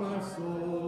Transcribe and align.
my 0.00 0.87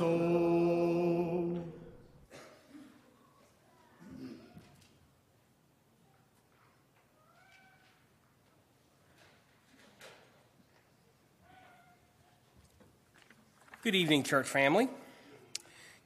soul. 0.00 1.62
Good 13.82 13.94
evening, 13.94 14.22
church 14.22 14.46
family. 14.46 14.84
A 14.84 14.88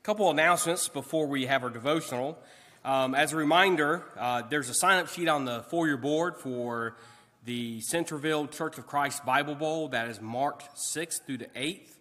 couple 0.02 0.28
announcements 0.28 0.88
before 0.88 1.28
we 1.28 1.46
have 1.46 1.62
our 1.62 1.70
devotional. 1.70 2.36
Um, 2.84 3.14
as 3.14 3.32
a 3.32 3.36
reminder, 3.36 4.02
uh, 4.18 4.42
there's 4.50 4.68
a 4.70 4.74
sign 4.74 4.98
up 4.98 5.08
sheet 5.08 5.28
on 5.28 5.44
the 5.44 5.62
foyer 5.70 5.96
board 5.96 6.36
for 6.36 6.96
the 7.44 7.80
Centerville 7.80 8.48
Church 8.48 8.76
of 8.76 8.88
Christ 8.88 9.24
Bible 9.24 9.54
Bowl 9.54 9.86
that 9.90 10.08
is 10.08 10.20
March 10.20 10.64
6th 10.74 11.24
through 11.26 11.38
the 11.38 11.48
8th. 11.54 11.92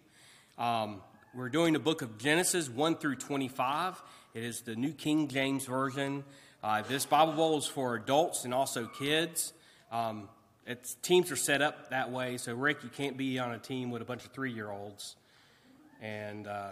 Um, 0.58 1.00
we're 1.34 1.48
doing 1.48 1.72
the 1.72 1.80
book 1.80 2.02
of 2.02 2.16
Genesis 2.18 2.68
1 2.68 2.96
through 2.96 3.16
25. 3.16 4.00
It 4.34 4.44
is 4.44 4.60
the 4.60 4.76
New 4.76 4.92
King 4.92 5.26
James 5.26 5.66
Version. 5.66 6.22
Uh, 6.62 6.82
this 6.82 7.06
Bible 7.06 7.32
Bowl 7.32 7.58
is 7.58 7.66
for 7.66 7.96
adults 7.96 8.44
and 8.44 8.54
also 8.54 8.86
kids. 8.86 9.52
Um, 9.90 10.28
teams 11.02 11.32
are 11.32 11.36
set 11.36 11.60
up 11.60 11.90
that 11.90 12.12
way, 12.12 12.36
so 12.36 12.54
Rick, 12.54 12.84
you 12.84 12.88
can't 12.88 13.16
be 13.16 13.40
on 13.40 13.52
a 13.52 13.58
team 13.58 13.90
with 13.90 14.00
a 14.00 14.04
bunch 14.04 14.24
of 14.24 14.30
three 14.30 14.52
year 14.52 14.70
olds 14.70 15.16
and 16.00 16.46
uh, 16.46 16.70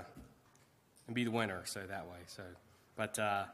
and 1.09 1.15
be 1.15 1.25
the 1.25 1.33
winner. 1.33 1.63
So 1.65 1.81
that 1.81 2.07
way. 2.07 2.19
So, 2.27 2.45
but 2.95 3.19
uh, 3.19 3.45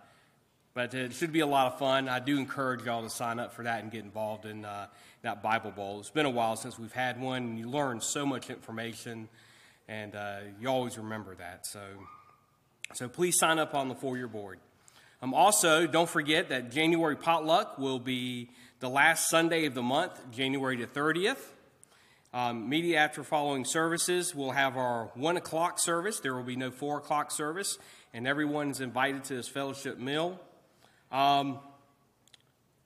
but 0.74 0.92
it 0.92 1.14
should 1.14 1.32
be 1.32 1.40
a 1.40 1.46
lot 1.46 1.72
of 1.72 1.78
fun. 1.78 2.08
I 2.08 2.18
do 2.18 2.36
encourage 2.36 2.84
y'all 2.84 3.02
to 3.02 3.10
sign 3.10 3.38
up 3.40 3.54
for 3.54 3.62
that 3.62 3.82
and 3.82 3.90
get 3.90 4.04
involved 4.04 4.44
in 4.44 4.66
uh, 4.66 4.88
that 5.22 5.42
Bible 5.42 5.70
Bowl. 5.70 6.00
It's 6.00 6.10
been 6.10 6.26
a 6.26 6.30
while 6.30 6.56
since 6.56 6.78
we've 6.78 6.92
had 6.92 7.18
one, 7.18 7.42
and 7.42 7.58
you 7.58 7.68
learn 7.68 8.00
so 8.00 8.26
much 8.26 8.50
information, 8.50 9.28
and 9.88 10.14
uh, 10.14 10.38
you 10.60 10.68
always 10.68 10.98
remember 10.98 11.34
that. 11.36 11.66
So 11.66 11.80
so 12.94 13.08
please 13.08 13.38
sign 13.38 13.58
up 13.58 13.74
on 13.74 13.88
the 13.88 13.94
four 13.94 14.16
year 14.16 14.28
board. 14.28 14.60
Um, 15.20 15.34
also, 15.34 15.86
don't 15.86 16.08
forget 16.08 16.48
that 16.48 16.70
January 16.70 17.16
potluck 17.16 17.78
will 17.78 17.98
be 17.98 18.50
the 18.80 18.88
last 18.88 19.28
Sunday 19.28 19.66
of 19.66 19.74
the 19.74 19.82
month, 19.82 20.12
January 20.30 20.76
the 20.76 20.86
30th. 20.86 21.38
Um, 22.32 22.64
immediately 22.64 22.96
after 22.96 23.24
following 23.24 23.64
services, 23.64 24.34
we'll 24.34 24.52
have 24.52 24.76
our 24.76 25.10
1 25.14 25.36
o'clock 25.36 25.78
service. 25.80 26.20
There 26.20 26.34
will 26.34 26.44
be 26.44 26.56
no 26.56 26.70
4 26.70 26.98
o'clock 26.98 27.30
service, 27.30 27.78
and 28.14 28.26
everyone's 28.26 28.80
invited 28.80 29.24
to 29.24 29.34
this 29.34 29.48
fellowship 29.48 29.98
meal. 29.98 30.40
Um, 31.10 31.58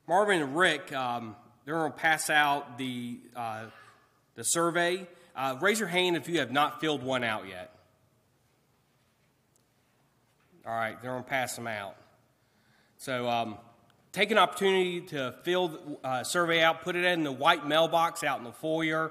Marvin 0.09 0.43
and 0.43 0.57
Rick, 0.57 0.93
um, 0.93 1.37
they're 1.65 1.75
going 1.75 1.93
to 1.93 1.99
pass 1.99 2.31
out 2.31 2.79
the, 2.79 3.19
uh, 3.37 3.65
the 4.37 4.43
survey. 4.43 5.07
Uh, 5.35 5.57
raise 5.61 5.79
your 5.79 5.89
hand 5.89 6.17
if 6.17 6.29
you 6.29 6.41
have 6.41 6.53
not 6.53 6.81
filled 6.81 7.03
one 7.03 7.25
out 7.25 7.49
yet. 7.49 7.75
All 10.67 10.75
right, 10.75 11.01
they're 11.01 11.11
going 11.11 11.25
to 11.25 11.29
pass 11.29 11.57
them 11.57 11.67
out. 11.67 11.97
So 12.99 13.29
um, 13.29 13.57
take 14.13 14.31
an 14.31 14.39
opportunity 14.39 15.01
to 15.01 15.35
fill 15.43 15.69
the 15.69 15.99
uh, 16.05 16.25
survey 16.25 16.63
out, 16.63 16.83
put 16.83 16.97
it 16.97 17.05
in 17.05 17.25
the 17.25 17.33
white 17.33 17.67
mailbox 17.67 18.23
out 18.23 18.39
in 18.39 18.45
the 18.45 18.53
foyer. 18.53 19.11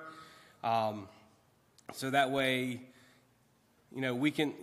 Um, 0.64 1.10
so 1.94 2.12
that 2.12 2.32
way, 2.32 2.82
you 3.94 4.02
know, 4.02 4.16
we 4.16 4.32
can, 4.32 4.54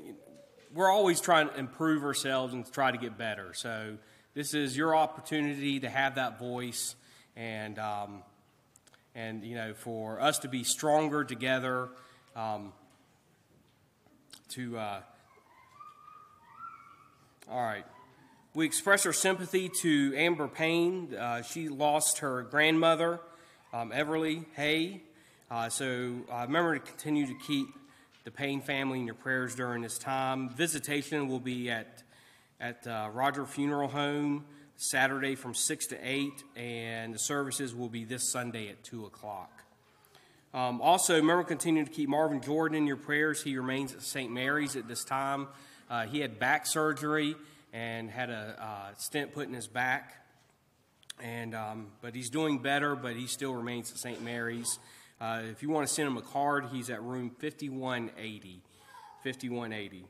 we're 0.73 0.91
always 0.91 1.21
trying 1.21 1.49
to 1.49 1.59
improve 1.59 2.05
ourselves 2.05 2.55
and 2.55 2.71
try 2.73 2.91
to 2.91 2.99
get 2.99 3.19
better. 3.19 3.53
So 3.53 3.99
this 4.35 4.55
is 4.55 4.77
your 4.77 4.95
opportunity 4.95 5.81
to 5.81 5.91
have 5.91 6.15
that 6.15 6.39
voice 6.39 6.95
and, 7.37 7.79
um, 7.79 8.23
and 9.19 9.43
you 9.45 9.56
know, 9.56 9.75
for 9.75 10.21
us 10.21 10.39
to 10.39 10.49
be 10.49 10.62
stronger 10.62 11.25
together, 11.25 11.89
um, 12.37 12.73
to, 14.51 14.79
uh, 14.79 15.01
all 17.51 17.62
right. 17.62 17.84
We 18.55 18.65
express 18.65 19.05
our 19.06 19.12
sympathy 19.12 19.71
to 19.83 20.15
Amber 20.17 20.47
Payne. 20.47 21.15
Uh, 21.15 21.43
she 21.43 21.69
lost 21.69 22.19
her 22.19 22.43
grandmother, 22.45 23.21
um, 23.73 23.91
Everly 23.91 24.45
Hay, 24.55 25.03
uh, 25.50 25.69
so 25.69 26.15
uh, 26.33 26.45
remember 26.47 26.79
to 26.79 26.81
continue 26.81 27.27
to 27.27 27.35
keep 27.47 27.67
the 28.25 28.31
Payne 28.31 28.61
family 28.61 29.00
in 29.00 29.06
your 29.06 29.15
prayers 29.15 29.55
during 29.55 29.83
this 29.83 29.99
time. 29.99 30.49
Visitation 30.50 31.27
will 31.29 31.41
be 31.41 31.71
at, 31.71 32.03
at 32.61 32.87
uh, 32.87 33.09
Roger 33.12 33.47
Funeral 33.47 33.89
Home 33.89 34.45
Saturday 34.81 35.34
from 35.34 35.55
6 35.55 35.87
to 35.89 35.99
8, 36.00 36.44
and 36.55 37.12
the 37.12 37.19
services 37.19 37.75
will 37.75 37.89
be 37.89 38.05
this 38.05 38.31
Sunday 38.31 38.69
at 38.69 38.84
2 38.84 39.06
o'clock. 39.06 39.50
Um, 40.55 40.81
also, 40.81 41.16
remember 41.16 41.43
continue 41.43 41.84
to 41.84 41.91
keep 41.91 42.09
Marvin 42.09 42.41
Jordan 42.41 42.78
in 42.78 42.87
your 42.87 42.97
prayers. 42.97 43.43
He 43.43 43.59
remains 43.59 43.93
at 43.93 44.03
St. 44.03 44.33
Mary's 44.33 44.77
at 44.77 44.87
this 44.87 45.03
time. 45.03 45.49
Uh, 45.91 46.06
he 46.06 46.21
had 46.21 46.38
back 46.38 46.65
surgery 46.65 47.34
and 47.72 48.09
had 48.09 48.31
a 48.31 48.56
uh, 48.61 48.94
stent 48.97 49.34
put 49.34 49.49
in 49.49 49.53
his 49.53 49.67
back. 49.67 50.15
And, 51.21 51.56
um, 51.56 51.88
but 52.00 52.15
he's 52.15 52.31
doing 52.31 52.61
better, 52.61 52.94
but 52.94 53.17
he 53.17 53.27
still 53.27 53.55
remains 53.55 53.91
at 53.91 53.99
St. 53.99 54.22
Mary's. 54.22 54.78
Uh, 55.21 55.43
if 55.50 55.61
you 55.61 55.71
want 55.71 55.88
to 55.88 55.93
send 55.93 56.06
him 56.06 56.17
a 56.17 56.22
card, 56.22 56.67
he's 56.71 56.88
at 56.88 57.03
room 57.03 57.31
5180. 57.41 58.62
5180. 59.25 60.05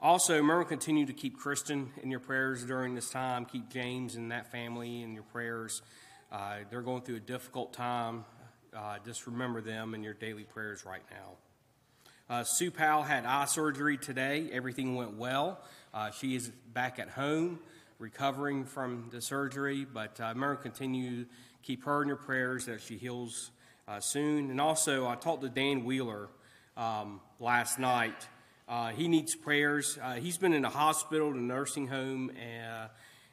Also, 0.00 0.36
remember 0.36 0.62
continue 0.62 1.04
to 1.04 1.12
keep 1.12 1.36
Kristen 1.36 1.90
in 2.04 2.10
your 2.10 2.20
prayers 2.20 2.64
during 2.64 2.94
this 2.94 3.10
time. 3.10 3.44
Keep 3.44 3.68
James 3.68 4.14
and 4.14 4.30
that 4.30 4.52
family 4.52 5.02
in 5.02 5.12
your 5.12 5.24
prayers. 5.24 5.82
Uh, 6.30 6.58
they're 6.70 6.82
going 6.82 7.02
through 7.02 7.16
a 7.16 7.20
difficult 7.20 7.72
time. 7.72 8.24
Uh, 8.72 8.98
just 9.04 9.26
remember 9.26 9.60
them 9.60 9.94
in 9.94 10.04
your 10.04 10.14
daily 10.14 10.44
prayers 10.44 10.84
right 10.86 11.02
now. 11.10 12.32
Uh, 12.32 12.44
Sue 12.44 12.70
Powell 12.70 13.02
had 13.02 13.26
eye 13.26 13.46
surgery 13.46 13.98
today. 13.98 14.48
Everything 14.52 14.94
went 14.94 15.16
well. 15.16 15.58
Uh, 15.92 16.12
she 16.12 16.36
is 16.36 16.48
back 16.72 17.00
at 17.00 17.08
home 17.08 17.58
recovering 17.98 18.64
from 18.64 19.08
the 19.10 19.20
surgery, 19.20 19.84
but 19.84 20.20
uh, 20.20 20.26
remember 20.28 20.54
continue 20.54 21.24
to 21.24 21.30
keep 21.64 21.82
her 21.82 22.02
in 22.02 22.06
your 22.06 22.16
prayers 22.16 22.66
that 22.66 22.80
she 22.80 22.98
heals 22.98 23.50
uh, 23.88 23.98
soon. 23.98 24.48
And 24.48 24.60
also, 24.60 25.08
I 25.08 25.16
talked 25.16 25.42
to 25.42 25.48
Dan 25.48 25.84
Wheeler 25.84 26.28
um, 26.76 27.20
last 27.40 27.80
night. 27.80 28.28
Uh, 28.68 28.90
he 28.90 29.08
needs 29.08 29.34
prayers. 29.34 29.98
Uh, 30.02 30.14
he's 30.14 30.36
been 30.36 30.52
in 30.52 30.64
a 30.64 30.70
hospital, 30.70 31.30
a 31.30 31.34
nursing 31.34 31.86
home, 31.86 32.30
and, 32.30 32.66
uh, 32.66 32.88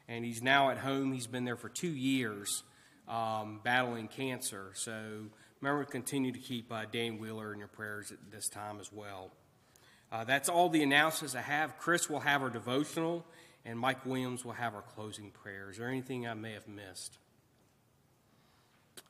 and 0.08 0.24
he's 0.24 0.42
now 0.42 0.70
at 0.70 0.78
home. 0.78 1.12
He's 1.12 1.26
been 1.26 1.44
there 1.44 1.56
for 1.56 1.68
two 1.68 1.90
years 1.90 2.62
um, 3.06 3.60
battling 3.62 4.08
cancer. 4.08 4.70
So 4.74 5.26
remember 5.60 5.84
to 5.84 5.90
continue 5.90 6.32
to 6.32 6.38
keep 6.38 6.72
uh, 6.72 6.84
Dan 6.90 7.18
Wheeler 7.18 7.52
in 7.52 7.58
your 7.58 7.68
prayers 7.68 8.12
at 8.12 8.18
this 8.30 8.48
time 8.48 8.80
as 8.80 8.90
well. 8.90 9.30
Uh, 10.10 10.24
that's 10.24 10.48
all 10.48 10.70
the 10.70 10.82
announcements 10.82 11.34
I 11.34 11.42
have. 11.42 11.78
Chris 11.78 12.08
will 12.08 12.20
have 12.20 12.42
our 12.42 12.50
devotional, 12.50 13.26
and 13.64 13.78
Mike 13.78 14.06
Williams 14.06 14.44
will 14.44 14.52
have 14.52 14.74
our 14.74 14.82
closing 14.82 15.32
prayers. 15.32 15.72
Is 15.72 15.78
there 15.78 15.88
anything 15.88 16.26
I 16.26 16.32
may 16.32 16.52
have 16.52 16.68
missed? 16.68 17.18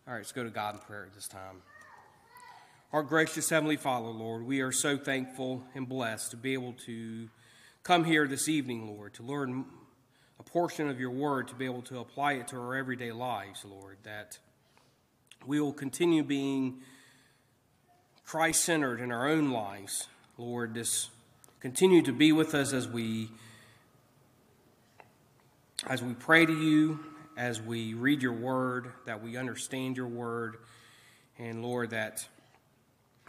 All 0.09 0.15
right, 0.15 0.21
let's 0.21 0.33
go 0.33 0.43
to 0.43 0.51
God 0.51 0.75
in 0.75 0.81
prayer 0.81 1.05
at 1.05 1.15
this 1.15 1.29
time. 1.29 1.63
Our 2.93 3.03
gracious 3.03 3.51
Heavenly 3.51 3.77
Father, 3.77 4.07
Lord, 4.07 4.47
we 4.47 4.61
are 4.61 4.71
so 4.71 4.97
thankful 4.97 5.65
and 5.75 5.89
blessed 5.89 6.31
to 6.31 6.37
be 6.37 6.53
able 6.53 6.73
to 6.87 7.29
come 7.83 8.05
here 8.05 8.29
this 8.29 8.49
evening, 8.49 8.87
Lord, 8.87 9.15
to 9.15 9.25
learn 9.25 9.65
a 10.39 10.45
portion 10.45 10.89
of 10.89 11.01
your 11.01 11.11
word, 11.11 11.49
to 11.49 11.57
be 11.57 11.65
able 11.65 11.83
to 11.83 11.99
apply 11.99 12.35
it 12.35 12.49
to 12.49 12.57
our 12.57 12.77
everyday 12.77 13.11
lives, 13.11 13.65
Lord, 13.65 13.99
that 14.05 14.39
we 15.45 15.61
will 15.61 15.73
continue 15.73 16.23
being 16.23 16.81
Christ 18.25 18.65
centered 18.65 19.01
in 19.01 19.11
our 19.11 19.27
own 19.27 19.51
lives, 19.51 20.07
Lord. 20.39 20.75
This 20.75 21.11
continue 21.59 22.03
to 22.03 22.13
be 22.13 22.31
with 22.31 22.55
us 22.55 22.73
as 22.73 22.87
we 22.87 23.31
as 25.89 26.03
we 26.03 26.15
pray 26.15 26.47
to 26.47 26.53
you 26.53 27.01
as 27.37 27.61
we 27.61 27.95
read 27.95 28.23
your 28.23 28.33
word, 28.33 28.93
that 29.05 29.23
we 29.23 29.37
understand 29.37 29.97
your 29.97 30.07
word, 30.07 30.57
and 31.39 31.63
Lord, 31.63 31.91
that, 31.91 32.27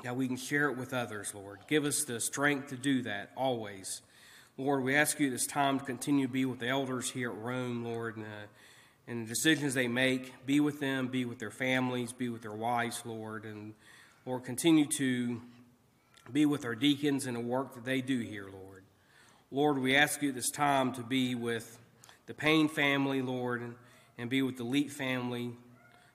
that 0.04 0.16
we 0.16 0.28
can 0.28 0.38
share 0.38 0.70
it 0.70 0.78
with 0.78 0.94
others, 0.94 1.34
Lord. 1.34 1.60
Give 1.68 1.86
us 1.86 2.04
the 2.04 2.20
strength 2.20 2.70
to 2.70 2.76
do 2.76 3.02
that 3.04 3.32
always. 3.36 4.02
Lord, 4.58 4.84
we 4.84 4.96
ask 4.96 5.20
you 5.20 5.30
this 5.30 5.46
time 5.46 5.80
to 5.80 5.86
continue 5.86 6.28
to 6.28 6.34
be 6.34 6.46
with 6.46 6.60
the 6.60 6.68
elders 6.68 7.12
here 7.12 7.32
at 7.32 7.38
Rome, 7.38 7.84
Lord, 7.84 8.18
and, 8.18 8.26
uh, 8.26 8.48
and 9.08 9.26
the 9.26 9.30
decisions 9.30 9.74
they 9.74 9.88
make. 9.88 10.34
Be 10.46 10.60
with 10.60 10.80
them, 10.80 11.08
be 11.08 11.26
with 11.26 11.40
their 11.40 11.52
families, 11.52 12.12
be 12.12 12.30
with 12.30 12.42
their 12.42 12.54
wives, 12.54 13.04
Lord. 13.06 13.46
And 13.46 13.74
Lord, 14.26 14.44
continue 14.44 14.86
to 14.98 15.42
be 16.32 16.46
with 16.46 16.66
our 16.66 16.76
deacons 16.76 17.26
and 17.26 17.38
the 17.38 17.42
work 17.42 17.76
that 17.76 17.86
they 17.86 18.02
do 18.02 18.20
here, 18.20 18.48
Lord. 18.52 18.84
Lord, 19.52 19.80
we 19.80 19.96
ask 19.96 20.22
you 20.22 20.32
this 20.32 20.52
time 20.52 20.92
to 20.94 21.02
be 21.02 21.36
with 21.36 21.80
the 22.26 22.34
Payne 22.34 22.68
family, 22.68 23.22
Lord, 23.22 23.62
and, 23.62 23.76
and 24.18 24.30
be 24.30 24.42
with 24.42 24.58
the 24.58 24.66
Leet 24.66 24.92
family, 24.92 25.52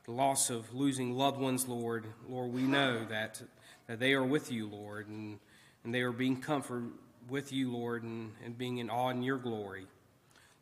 the 0.05 0.13
loss 0.13 0.51
of 0.51 0.75
losing 0.75 1.17
loved 1.17 1.39
ones, 1.39 1.67
Lord. 1.67 2.07
Lord, 2.29 2.53
we 2.53 2.63
know 2.63 3.05
that, 3.07 3.35
that 3.35 3.49
they 3.97 4.13
are 4.13 4.25
with 4.25 4.51
you, 4.51 4.69
Lord, 4.69 5.09
and, 5.09 5.39
and 5.85 5.95
they 5.95 6.01
are 6.01 6.13
being 6.13 6.41
comforted 6.41 6.91
with 7.29 7.53
you, 7.53 7.73
Lord, 7.73 8.03
and, 8.03 8.33
and 8.45 8.57
being 8.57 8.79
in 8.79 8.91
awe 8.91 9.11
in 9.11 9.23
your 9.23 9.39
glory. 9.39 9.87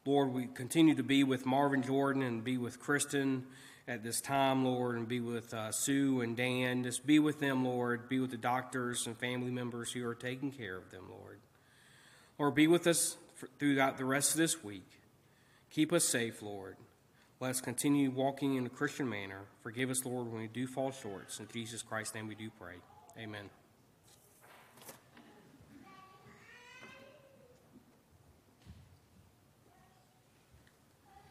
Lord, 0.04 0.32
we 0.32 0.46
continue 0.46 0.94
to 0.94 1.02
be 1.02 1.24
with 1.24 1.44
Marvin 1.44 1.82
Jordan 1.82 2.22
and 2.22 2.42
be 2.42 2.56
with 2.56 2.80
Kristen 2.80 3.44
at 3.86 4.02
this 4.02 4.20
time, 4.20 4.64
Lord, 4.64 4.96
and 4.96 5.06
be 5.06 5.20
with 5.20 5.52
uh, 5.52 5.72
Sue 5.72 6.20
and 6.20 6.36
Dan. 6.36 6.84
Just 6.84 7.06
be 7.06 7.18
with 7.18 7.40
them, 7.40 7.64
Lord. 7.64 8.08
Be 8.08 8.20
with 8.20 8.30
the 8.30 8.36
doctors 8.36 9.06
and 9.06 9.16
family 9.18 9.50
members 9.50 9.92
who 9.92 10.06
are 10.06 10.14
taking 10.14 10.52
care 10.52 10.76
of 10.76 10.90
them, 10.90 11.04
Lord. 11.10 11.38
Lord, 12.38 12.54
be 12.54 12.66
with 12.66 12.86
us 12.86 13.16
throughout 13.58 13.98
the 13.98 14.04
rest 14.04 14.32
of 14.32 14.38
this 14.38 14.62
week. 14.64 14.88
Keep 15.70 15.92
us 15.92 16.04
safe, 16.04 16.40
Lord. 16.40 16.76
Let 17.40 17.50
us 17.50 17.60
continue 17.60 18.10
walking 18.10 18.56
in 18.56 18.66
a 18.66 18.70
Christian 18.70 19.08
manner. 19.08 19.40
Forgive 19.62 19.90
us, 19.90 20.04
Lord, 20.04 20.30
when 20.30 20.42
we 20.42 20.48
do 20.48 20.66
fall 20.66 20.92
short. 20.92 21.28
In 21.38 21.48
Jesus 21.52 21.82
Christ's 21.82 22.14
name 22.14 22.28
we 22.28 22.34
do 22.34 22.50
pray. 22.58 22.76
Amen. 23.18 23.50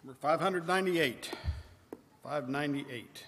Number 0.04 0.18
598. 0.20 1.32
598. 2.24 3.24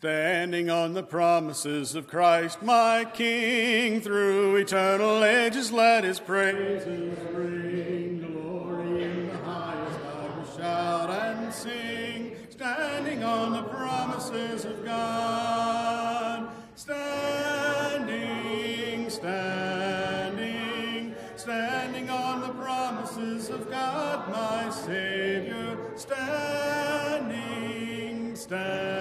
Standing 0.00 0.70
on 0.70 0.94
the 0.94 1.02
promises 1.02 1.94
of 1.94 2.08
Christ, 2.08 2.62
my 2.62 3.04
King, 3.12 4.00
through 4.00 4.56
eternal 4.56 5.22
ages, 5.22 5.70
let 5.72 6.04
his 6.04 6.18
praises 6.18 7.18
ring. 7.34 8.32
Glory 8.32 9.04
in 9.04 9.28
the 9.28 9.36
highest, 9.44 10.00
I 10.00 10.34
will 10.34 10.46
shout 10.56 11.10
and 11.10 11.52
sing. 11.52 12.34
Standing 12.48 13.24
on 13.24 13.52
the 13.52 13.62
promises 13.64 14.64
of 14.64 14.82
God, 14.86 16.48
standing, 16.76 19.10
standing, 19.10 21.14
standing 21.36 22.08
on 22.08 22.40
the 22.40 22.54
promises 22.54 23.50
of 23.50 23.70
God, 23.70 24.30
my 24.30 24.70
Savior, 24.70 25.76
standing, 25.94 27.44
standing. 28.34 28.99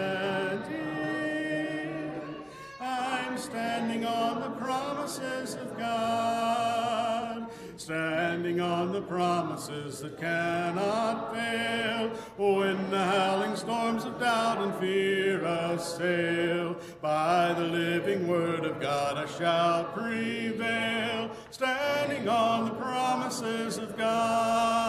Standing 3.89 4.05
on 4.05 4.39
the 4.39 4.51
promises 4.51 5.55
of 5.55 5.75
God, 5.75 7.47
standing 7.75 8.61
on 8.61 8.91
the 8.91 9.01
promises 9.01 10.01
that 10.01 10.15
cannot 10.19 11.33
fail. 11.33 12.11
Oh, 12.37 12.59
when 12.59 12.91
the 12.91 13.03
howling 13.03 13.55
storms 13.55 14.05
of 14.05 14.19
doubt 14.19 14.59
and 14.59 14.75
fear 14.75 15.43
assail, 15.43 16.77
by 17.01 17.51
the 17.53 17.63
living 17.63 18.27
word 18.27 18.63
of 18.63 18.79
God 18.79 19.17
I 19.17 19.25
shall 19.25 19.85
prevail, 19.85 21.31
standing 21.49 22.29
on 22.29 22.65
the 22.65 22.75
promises 22.75 23.79
of 23.79 23.97
God, 23.97 24.88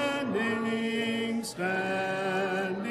standing. 1.51 2.87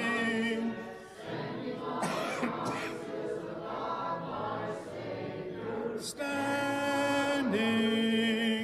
Standing, 5.99 7.53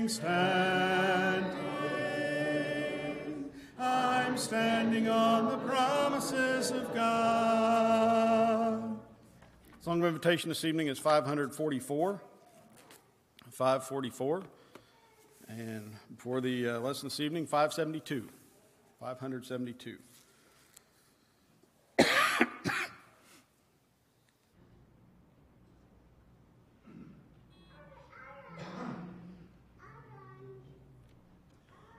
standing, 0.08 1.56
I'm 3.78 4.36
standing 4.36 5.08
on 5.08 5.48
the 5.48 5.56
promises 5.66 6.72
of 6.72 6.92
God. 6.94 8.98
Song 9.80 10.00
of 10.00 10.06
invitation 10.06 10.50
this 10.50 10.66
evening 10.66 10.88
is 10.88 10.98
544. 10.98 12.20
544. 13.50 14.42
And 15.48 15.94
before 16.14 16.42
the 16.42 16.68
uh, 16.68 16.80
lesson 16.80 17.06
this 17.06 17.20
evening, 17.20 17.46
572. 17.46 18.28
572. 19.00 19.98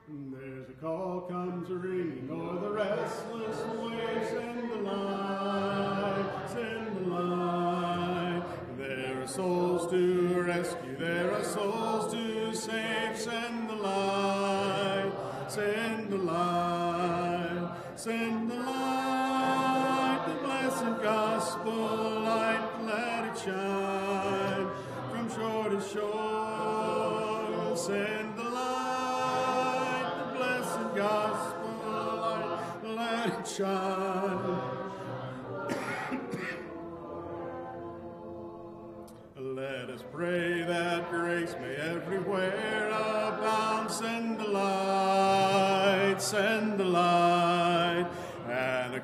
There's 0.10 0.70
a 0.70 0.74
call 0.82 1.22
comes 1.30 1.70
a 1.70 1.76
ringing 1.76 2.30
o'er 2.32 2.60
the 2.62 2.72
restless 2.72 3.58
waves, 3.78 4.30
send 4.30 4.72
the 4.72 4.76
light, 4.78 6.48
send 6.48 6.98
the 6.98 7.02
light. 7.10 8.44
There 8.78 9.22
are 9.22 9.28
souls 9.28 9.92
to 9.92 10.44
rescue, 10.44 10.96
there 10.98 11.17
send 18.08 18.50
the 18.50 18.56
light, 18.56 20.24
the 20.28 20.34
blessed 20.46 21.04
gospel 21.04 22.22
light, 22.22 22.66
let 22.86 23.26
it 23.26 23.38
shine 23.38 24.68
from 25.12 25.30
shore 25.36 25.70
to 25.70 25.82
shore, 25.94 27.76
send 27.76 28.38
the 28.38 28.44
light, 28.44 30.14
the 30.20 30.38
blessed 30.38 30.96
gospel 30.96 31.74
light, 31.86 32.96
let 32.96 33.40
it 33.42 33.46
shine. 33.46 33.87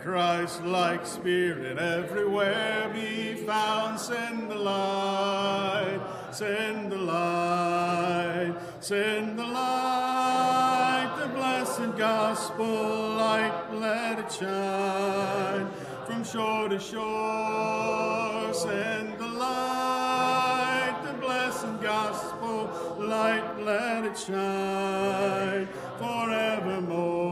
Christ-like 0.04 1.06
spirit 1.08 1.78
everywhere 1.78 2.92
be 2.94 3.36
found. 3.36 3.98
Send 3.98 4.52
the 4.52 4.56
light, 4.56 6.02
send 6.30 6.92
the 6.92 6.98
light, 6.98 8.54
send 8.82 9.40
the 9.40 9.46
light, 9.46 11.16
the 11.18 11.28
blessed 11.30 11.98
gospel 11.98 13.16
light, 13.16 13.54
let 13.72 14.20
it 14.20 14.30
shine 14.30 15.72
from 16.06 16.26
shore 16.26 16.68
to 16.68 16.80
shore. 16.80 18.54
Send 18.54 19.18
the 19.18 19.28
light, 19.28 21.02
the 21.06 21.14
blessed 21.14 21.82
gospel 21.82 22.70
light, 23.00 23.58
let 23.62 24.04
it 24.04 24.18
shine 24.18 25.66
forevermore. 25.98 27.23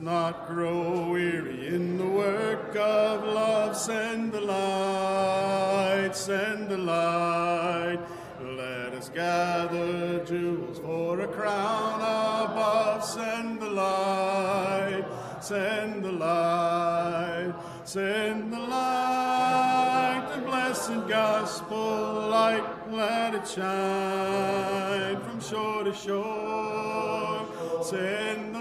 Not 0.00 0.48
grow 0.48 1.10
weary 1.10 1.68
in 1.68 1.96
the 1.96 2.06
work 2.06 2.74
of 2.76 3.24
love, 3.24 3.76
send 3.76 4.32
the 4.32 4.40
light, 4.40 6.10
send 6.12 6.68
the 6.68 6.76
light. 6.76 7.98
Let 8.40 8.92
us 8.92 9.08
gather 9.08 10.24
jewels 10.24 10.78
for 10.80 11.20
a 11.20 11.28
crown 11.28 12.00
above, 12.00 13.04
send 13.04 13.60
the 13.60 13.70
light, 13.70 15.04
send 15.40 16.04
the 16.04 16.12
light, 16.12 17.54
send 17.84 18.52
the 18.52 18.58
light, 18.58 20.28
the 20.34 20.40
blessed 20.42 21.08
gospel 21.08 22.28
light, 22.28 22.64
let 22.90 23.34
it 23.34 23.48
shine 23.48 25.20
from 25.20 25.40
shore 25.40 25.84
to 25.84 25.94
shore. 25.94 27.46
Send 27.82 28.55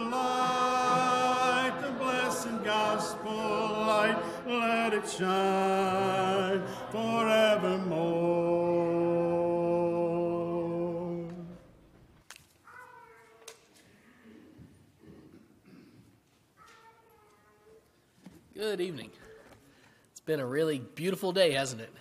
let 4.45 4.93
it 4.93 5.09
shine 5.09 6.61
forevermore. 6.91 8.35
Good 18.53 18.81
evening. 18.81 19.09
It's 20.11 20.21
been 20.21 20.39
a 20.39 20.45
really 20.45 20.79
beautiful 20.79 21.31
day, 21.31 21.51
hasn't 21.51 21.81
it? 21.81 21.91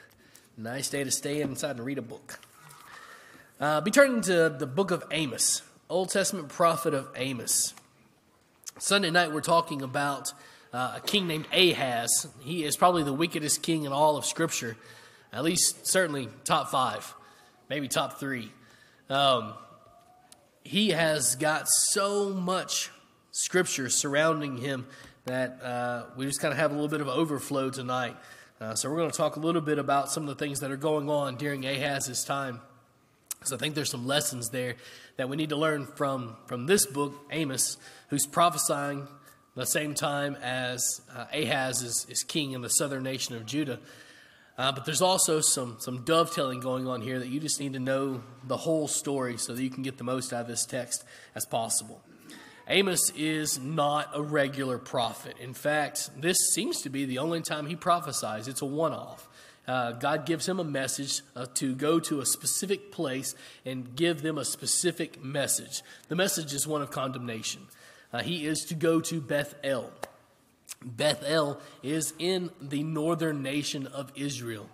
Nice 0.56 0.88
day 0.88 1.02
to 1.02 1.10
stay 1.10 1.40
inside 1.40 1.76
and 1.76 1.84
read 1.84 1.98
a 1.98 2.02
book. 2.02 2.38
Uh, 3.60 3.80
be 3.80 3.90
turning 3.90 4.20
to 4.22 4.48
the 4.50 4.66
book 4.66 4.90
of 4.90 5.02
Amos, 5.10 5.62
Old 5.88 6.10
Testament 6.10 6.48
prophet 6.48 6.94
of 6.94 7.08
Amos. 7.16 7.74
Sunday 8.78 9.10
night, 9.10 9.32
we're 9.32 9.40
talking 9.40 9.82
about 9.82 10.32
uh, 10.74 10.94
a 10.96 11.00
king 11.00 11.28
named 11.28 11.46
Ahaz. 11.52 12.26
He 12.40 12.64
is 12.64 12.76
probably 12.76 13.04
the 13.04 13.12
wickedest 13.12 13.62
king 13.62 13.84
in 13.84 13.92
all 13.92 14.16
of 14.16 14.26
Scripture, 14.26 14.76
at 15.32 15.44
least 15.44 15.86
certainly 15.86 16.28
top 16.42 16.68
five, 16.70 17.14
maybe 17.70 17.86
top 17.86 18.18
three. 18.18 18.52
Um, 19.08 19.54
he 20.64 20.90
has 20.90 21.36
got 21.36 21.68
so 21.68 22.30
much 22.30 22.90
scripture 23.30 23.88
surrounding 23.88 24.56
him 24.56 24.86
that 25.26 25.62
uh, 25.62 26.06
we 26.16 26.26
just 26.26 26.40
kind 26.40 26.52
of 26.52 26.58
have 26.58 26.70
a 26.70 26.74
little 26.74 26.88
bit 26.88 27.00
of 27.00 27.08
overflow 27.08 27.70
tonight. 27.70 28.16
Uh, 28.60 28.74
so 28.74 28.90
we're 28.90 28.96
going 28.96 29.10
to 29.10 29.16
talk 29.16 29.36
a 29.36 29.40
little 29.40 29.60
bit 29.60 29.78
about 29.78 30.10
some 30.10 30.22
of 30.24 30.28
the 30.28 30.44
things 30.44 30.60
that 30.60 30.70
are 30.70 30.76
going 30.76 31.08
on 31.08 31.36
during 31.36 31.62
Ahaz's 31.62 32.24
time. 32.24 32.60
Because 33.38 33.52
I 33.52 33.58
think 33.58 33.74
there's 33.74 33.90
some 33.90 34.06
lessons 34.06 34.48
there 34.50 34.76
that 35.18 35.28
we 35.28 35.36
need 35.36 35.50
to 35.50 35.56
learn 35.56 35.86
from, 35.86 36.36
from 36.46 36.66
this 36.66 36.86
book, 36.86 37.14
Amos, 37.30 37.76
who's 38.08 38.26
prophesying 38.26 39.06
the 39.54 39.66
same 39.66 39.94
time 39.94 40.36
as 40.42 41.00
uh, 41.14 41.26
Ahaz 41.32 41.82
is, 41.82 42.06
is 42.08 42.22
king 42.22 42.52
in 42.52 42.62
the 42.62 42.68
southern 42.68 43.02
nation 43.02 43.36
of 43.36 43.46
Judah. 43.46 43.78
Uh, 44.56 44.70
but 44.72 44.84
there's 44.84 45.02
also 45.02 45.40
some, 45.40 45.76
some 45.80 46.04
dovetailing 46.04 46.60
going 46.60 46.86
on 46.86 47.00
here 47.00 47.18
that 47.18 47.28
you 47.28 47.40
just 47.40 47.58
need 47.58 47.72
to 47.72 47.80
know 47.80 48.22
the 48.44 48.56
whole 48.56 48.86
story 48.86 49.36
so 49.36 49.52
that 49.54 49.62
you 49.62 49.70
can 49.70 49.82
get 49.82 49.98
the 49.98 50.04
most 50.04 50.32
out 50.32 50.42
of 50.42 50.46
this 50.46 50.64
text 50.64 51.04
as 51.34 51.44
possible. 51.44 52.00
Amos 52.68 53.10
is 53.16 53.58
not 53.58 54.10
a 54.14 54.22
regular 54.22 54.78
prophet. 54.78 55.36
In 55.40 55.54
fact, 55.54 56.10
this 56.20 56.36
seems 56.54 56.82
to 56.82 56.88
be 56.88 57.04
the 57.04 57.18
only 57.18 57.42
time 57.42 57.66
he 57.66 57.76
prophesies. 57.76 58.48
It's 58.48 58.62
a 58.62 58.66
one 58.66 58.92
off. 58.92 59.28
Uh, 59.66 59.92
God 59.92 60.26
gives 60.26 60.48
him 60.48 60.60
a 60.60 60.64
message 60.64 61.22
uh, 61.34 61.46
to 61.54 61.74
go 61.74 61.98
to 62.00 62.20
a 62.20 62.26
specific 62.26 62.92
place 62.92 63.34
and 63.64 63.96
give 63.96 64.22
them 64.22 64.38
a 64.38 64.44
specific 64.44 65.22
message. 65.22 65.82
The 66.08 66.16
message 66.16 66.52
is 66.52 66.66
one 66.66 66.82
of 66.82 66.90
condemnation. 66.90 67.62
Uh, 68.14 68.22
he 68.22 68.46
is 68.46 68.60
to 68.66 68.76
go 68.76 69.00
to 69.00 69.20
Bethel. 69.20 69.92
Bethel 70.84 71.60
is 71.82 72.14
in 72.20 72.48
the 72.60 72.84
northern 72.84 73.42
nation 73.42 73.88
of 73.88 74.12
Israel. 74.14 74.70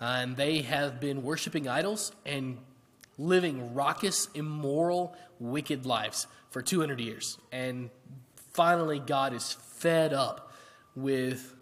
Uh, 0.00 0.18
and 0.20 0.36
they 0.36 0.62
have 0.62 1.00
been 1.00 1.24
worshiping 1.24 1.66
idols 1.66 2.12
and 2.24 2.58
living 3.18 3.74
raucous, 3.74 4.28
immoral, 4.32 5.16
wicked 5.40 5.84
lives 5.84 6.28
for 6.50 6.62
200 6.62 7.00
years. 7.00 7.36
And 7.50 7.90
finally, 8.52 9.00
God 9.00 9.34
is 9.34 9.54
fed 9.54 10.12
up 10.12 10.52
with 10.94 11.52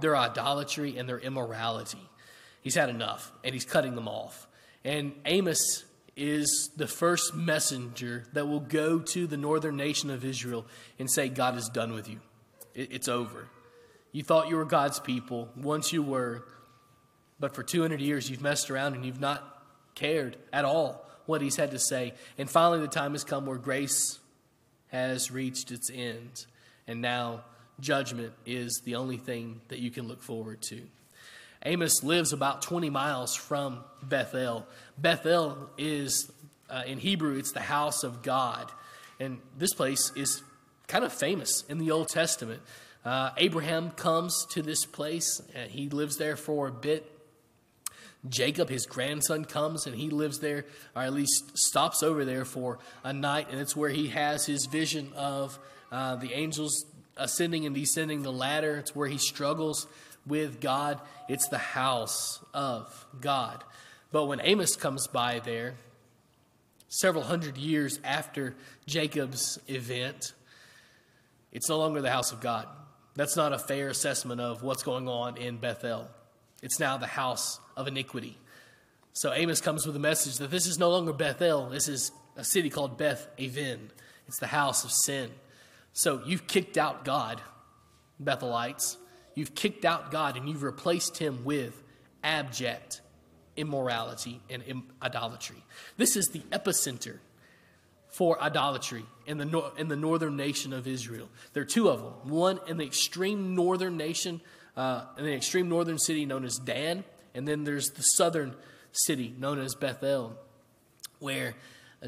their 0.00 0.16
idolatry 0.16 0.96
and 0.96 1.08
their 1.08 1.18
immorality. 1.18 2.08
He's 2.60 2.76
had 2.76 2.88
enough, 2.88 3.32
and 3.42 3.52
he's 3.52 3.64
cutting 3.64 3.96
them 3.96 4.06
off. 4.06 4.46
And 4.84 5.12
Amos 5.24 5.84
is 6.16 6.70
the 6.76 6.86
first 6.86 7.34
messenger 7.34 8.24
that 8.32 8.46
will 8.46 8.60
go 8.60 9.00
to 9.00 9.26
the 9.26 9.36
northern 9.36 9.76
nation 9.76 10.10
of 10.10 10.24
Israel 10.24 10.64
and 10.98 11.10
say, 11.10 11.28
God 11.28 11.56
is 11.56 11.68
done 11.68 11.92
with 11.92 12.08
you. 12.08 12.20
It's 12.74 13.08
over. 13.08 13.48
You 14.12 14.22
thought 14.22 14.48
you 14.48 14.56
were 14.56 14.64
God's 14.64 15.00
people. 15.00 15.48
Once 15.56 15.92
you 15.92 16.02
were. 16.02 16.44
But 17.40 17.54
for 17.54 17.62
200 17.62 18.00
years, 18.00 18.30
you've 18.30 18.42
messed 18.42 18.70
around 18.70 18.94
and 18.94 19.04
you've 19.04 19.20
not 19.20 19.42
cared 19.94 20.36
at 20.52 20.64
all 20.64 21.04
what 21.26 21.40
he's 21.40 21.56
had 21.56 21.72
to 21.72 21.78
say. 21.78 22.14
And 22.38 22.48
finally, 22.48 22.80
the 22.80 22.88
time 22.88 23.12
has 23.12 23.24
come 23.24 23.46
where 23.46 23.58
grace 23.58 24.18
has 24.88 25.30
reached 25.30 25.70
its 25.70 25.90
end. 25.92 26.46
And 26.86 27.00
now, 27.00 27.44
judgment 27.80 28.32
is 28.46 28.82
the 28.84 28.94
only 28.96 29.16
thing 29.16 29.60
that 29.68 29.80
you 29.80 29.90
can 29.90 30.06
look 30.06 30.22
forward 30.22 30.62
to. 30.62 30.82
Amos 31.64 32.02
lives 32.02 32.32
about 32.32 32.62
20 32.62 32.90
miles 32.90 33.34
from 33.34 33.80
Bethel. 34.02 34.66
Bethel 34.98 35.70
is, 35.78 36.30
uh, 36.68 36.82
in 36.86 36.98
Hebrew, 36.98 37.36
it's 37.36 37.52
the 37.52 37.60
house 37.60 38.04
of 38.04 38.22
God. 38.22 38.70
And 39.18 39.38
this 39.56 39.72
place 39.72 40.12
is 40.14 40.42
kind 40.88 41.04
of 41.04 41.12
famous 41.12 41.64
in 41.68 41.78
the 41.78 41.90
Old 41.90 42.08
Testament. 42.08 42.60
Uh, 43.04 43.30
Abraham 43.38 43.90
comes 43.90 44.46
to 44.50 44.62
this 44.62 44.84
place, 44.84 45.40
and 45.54 45.70
he 45.70 45.88
lives 45.88 46.16
there 46.16 46.36
for 46.36 46.68
a 46.68 46.72
bit. 46.72 47.10
Jacob, 48.28 48.68
his 48.68 48.86
grandson, 48.86 49.44
comes 49.44 49.86
and 49.86 49.94
he 49.94 50.08
lives 50.08 50.38
there, 50.38 50.64
or 50.96 51.02
at 51.02 51.12
least 51.12 51.56
stops 51.56 52.02
over 52.02 52.24
there 52.24 52.44
for 52.44 52.78
a 53.02 53.12
night, 53.12 53.48
and 53.50 53.60
it's 53.60 53.76
where 53.76 53.90
he 53.90 54.08
has 54.08 54.46
his 54.46 54.66
vision 54.66 55.12
of 55.14 55.58
uh, 55.92 56.16
the 56.16 56.32
angels 56.32 56.86
ascending 57.16 57.66
and 57.66 57.74
descending 57.74 58.22
the 58.22 58.32
ladder. 58.32 58.76
It's 58.76 58.96
where 58.96 59.08
he 59.08 59.18
struggles 59.18 59.86
with 60.26 60.60
God. 60.60 61.00
It's 61.28 61.48
the 61.48 61.58
house 61.58 62.42
of 62.52 63.06
God. 63.20 63.62
But 64.12 64.26
when 64.26 64.40
Amos 64.42 64.76
comes 64.76 65.06
by 65.06 65.40
there, 65.40 65.74
several 66.88 67.24
hundred 67.24 67.56
years 67.58 67.98
after 68.04 68.54
Jacob's 68.86 69.58
event, 69.66 70.32
it's 71.52 71.68
no 71.68 71.78
longer 71.78 72.00
the 72.00 72.10
house 72.10 72.32
of 72.32 72.40
God. 72.40 72.68
That's 73.16 73.36
not 73.36 73.52
a 73.52 73.58
fair 73.58 73.88
assessment 73.88 74.40
of 74.40 74.62
what's 74.62 74.82
going 74.82 75.08
on 75.08 75.36
in 75.36 75.58
Bethel. 75.58 76.08
It's 76.62 76.80
now 76.80 76.96
the 76.96 77.06
house 77.06 77.60
of 77.76 77.86
iniquity. 77.86 78.36
So 79.12 79.32
Amos 79.32 79.60
comes 79.60 79.86
with 79.86 79.94
a 79.94 80.00
message 80.00 80.38
that 80.38 80.50
this 80.50 80.66
is 80.66 80.78
no 80.78 80.90
longer 80.90 81.12
Bethel. 81.12 81.68
This 81.68 81.88
is 81.88 82.10
a 82.36 82.44
city 82.44 82.70
called 82.70 82.98
Beth 82.98 83.28
Aven. 83.38 83.90
It's 84.26 84.38
the 84.38 84.48
house 84.48 84.84
of 84.84 84.90
sin. 84.90 85.30
So 85.92 86.22
you've 86.26 86.48
kicked 86.48 86.76
out 86.76 87.04
God, 87.04 87.40
Bethelites. 88.22 88.96
You've 89.34 89.54
kicked 89.54 89.84
out 89.84 90.10
God 90.10 90.36
and 90.36 90.48
you've 90.48 90.62
replaced 90.62 91.18
him 91.18 91.44
with 91.44 91.82
abject 92.22 93.00
immorality 93.56 94.40
and 94.50 94.82
idolatry. 95.02 95.62
This 95.96 96.16
is 96.16 96.28
the 96.28 96.40
epicenter 96.50 97.18
for 98.08 98.40
idolatry 98.40 99.04
in 99.26 99.38
the, 99.38 99.44
nor- 99.44 99.72
in 99.76 99.88
the 99.88 99.96
northern 99.96 100.36
nation 100.36 100.72
of 100.72 100.86
Israel. 100.86 101.28
There 101.52 101.62
are 101.62 101.66
two 101.66 101.88
of 101.88 102.00
them. 102.00 102.30
One 102.30 102.60
in 102.68 102.76
the 102.76 102.84
extreme 102.84 103.54
northern 103.54 103.96
nation, 103.96 104.40
uh, 104.76 105.04
in 105.18 105.24
the 105.24 105.34
extreme 105.34 105.68
northern 105.68 105.98
city 105.98 106.24
known 106.24 106.44
as 106.44 106.56
Dan, 106.56 107.04
and 107.34 107.46
then 107.46 107.64
there's 107.64 107.90
the 107.90 108.02
southern 108.02 108.54
city 108.92 109.34
known 109.38 109.58
as 109.58 109.74
Bethel, 109.74 110.36
where 111.18 111.54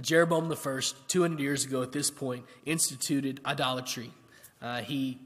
Jeroboam 0.01 0.53
I, 0.53 0.81
200 1.09 1.41
years 1.41 1.65
ago 1.65 1.83
at 1.83 1.93
this 1.93 2.11
point, 2.11 2.45
instituted 2.65 3.41
idolatry. 3.45 4.13
Uh, 4.63 4.83
he, 4.83 5.19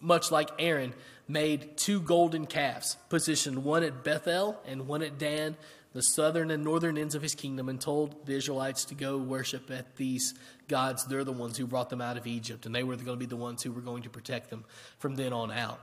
much 0.00 0.30
like 0.30 0.50
Aaron, 0.58 0.92
made 1.26 1.76
two 1.76 2.00
golden 2.00 2.46
calves, 2.46 2.96
positioned 3.08 3.64
one 3.64 3.82
at 3.82 4.04
Bethel 4.04 4.60
and 4.66 4.86
one 4.86 5.02
at 5.02 5.18
Dan, 5.18 5.56
the 5.92 6.02
southern 6.02 6.50
and 6.50 6.64
northern 6.64 6.98
ends 6.98 7.14
of 7.14 7.22
his 7.22 7.34
kingdom 7.34 7.68
and 7.68 7.80
told 7.80 8.26
the 8.26 8.34
Israelites 8.34 8.84
to 8.86 8.94
go 8.94 9.16
worship 9.16 9.70
at 9.70 9.96
these 9.96 10.34
gods. 10.68 11.06
They're 11.06 11.24
the 11.24 11.32
ones 11.32 11.56
who 11.56 11.66
brought 11.66 11.88
them 11.88 12.00
out 12.00 12.16
of 12.16 12.26
Egypt, 12.26 12.66
and 12.66 12.74
they 12.74 12.82
were 12.82 12.96
going 12.96 13.06
to 13.06 13.16
be 13.16 13.26
the 13.26 13.36
ones 13.36 13.62
who 13.62 13.70
were 13.70 13.80
going 13.80 14.02
to 14.02 14.10
protect 14.10 14.50
them 14.50 14.64
from 14.98 15.14
then 15.14 15.32
on 15.32 15.52
out. 15.52 15.80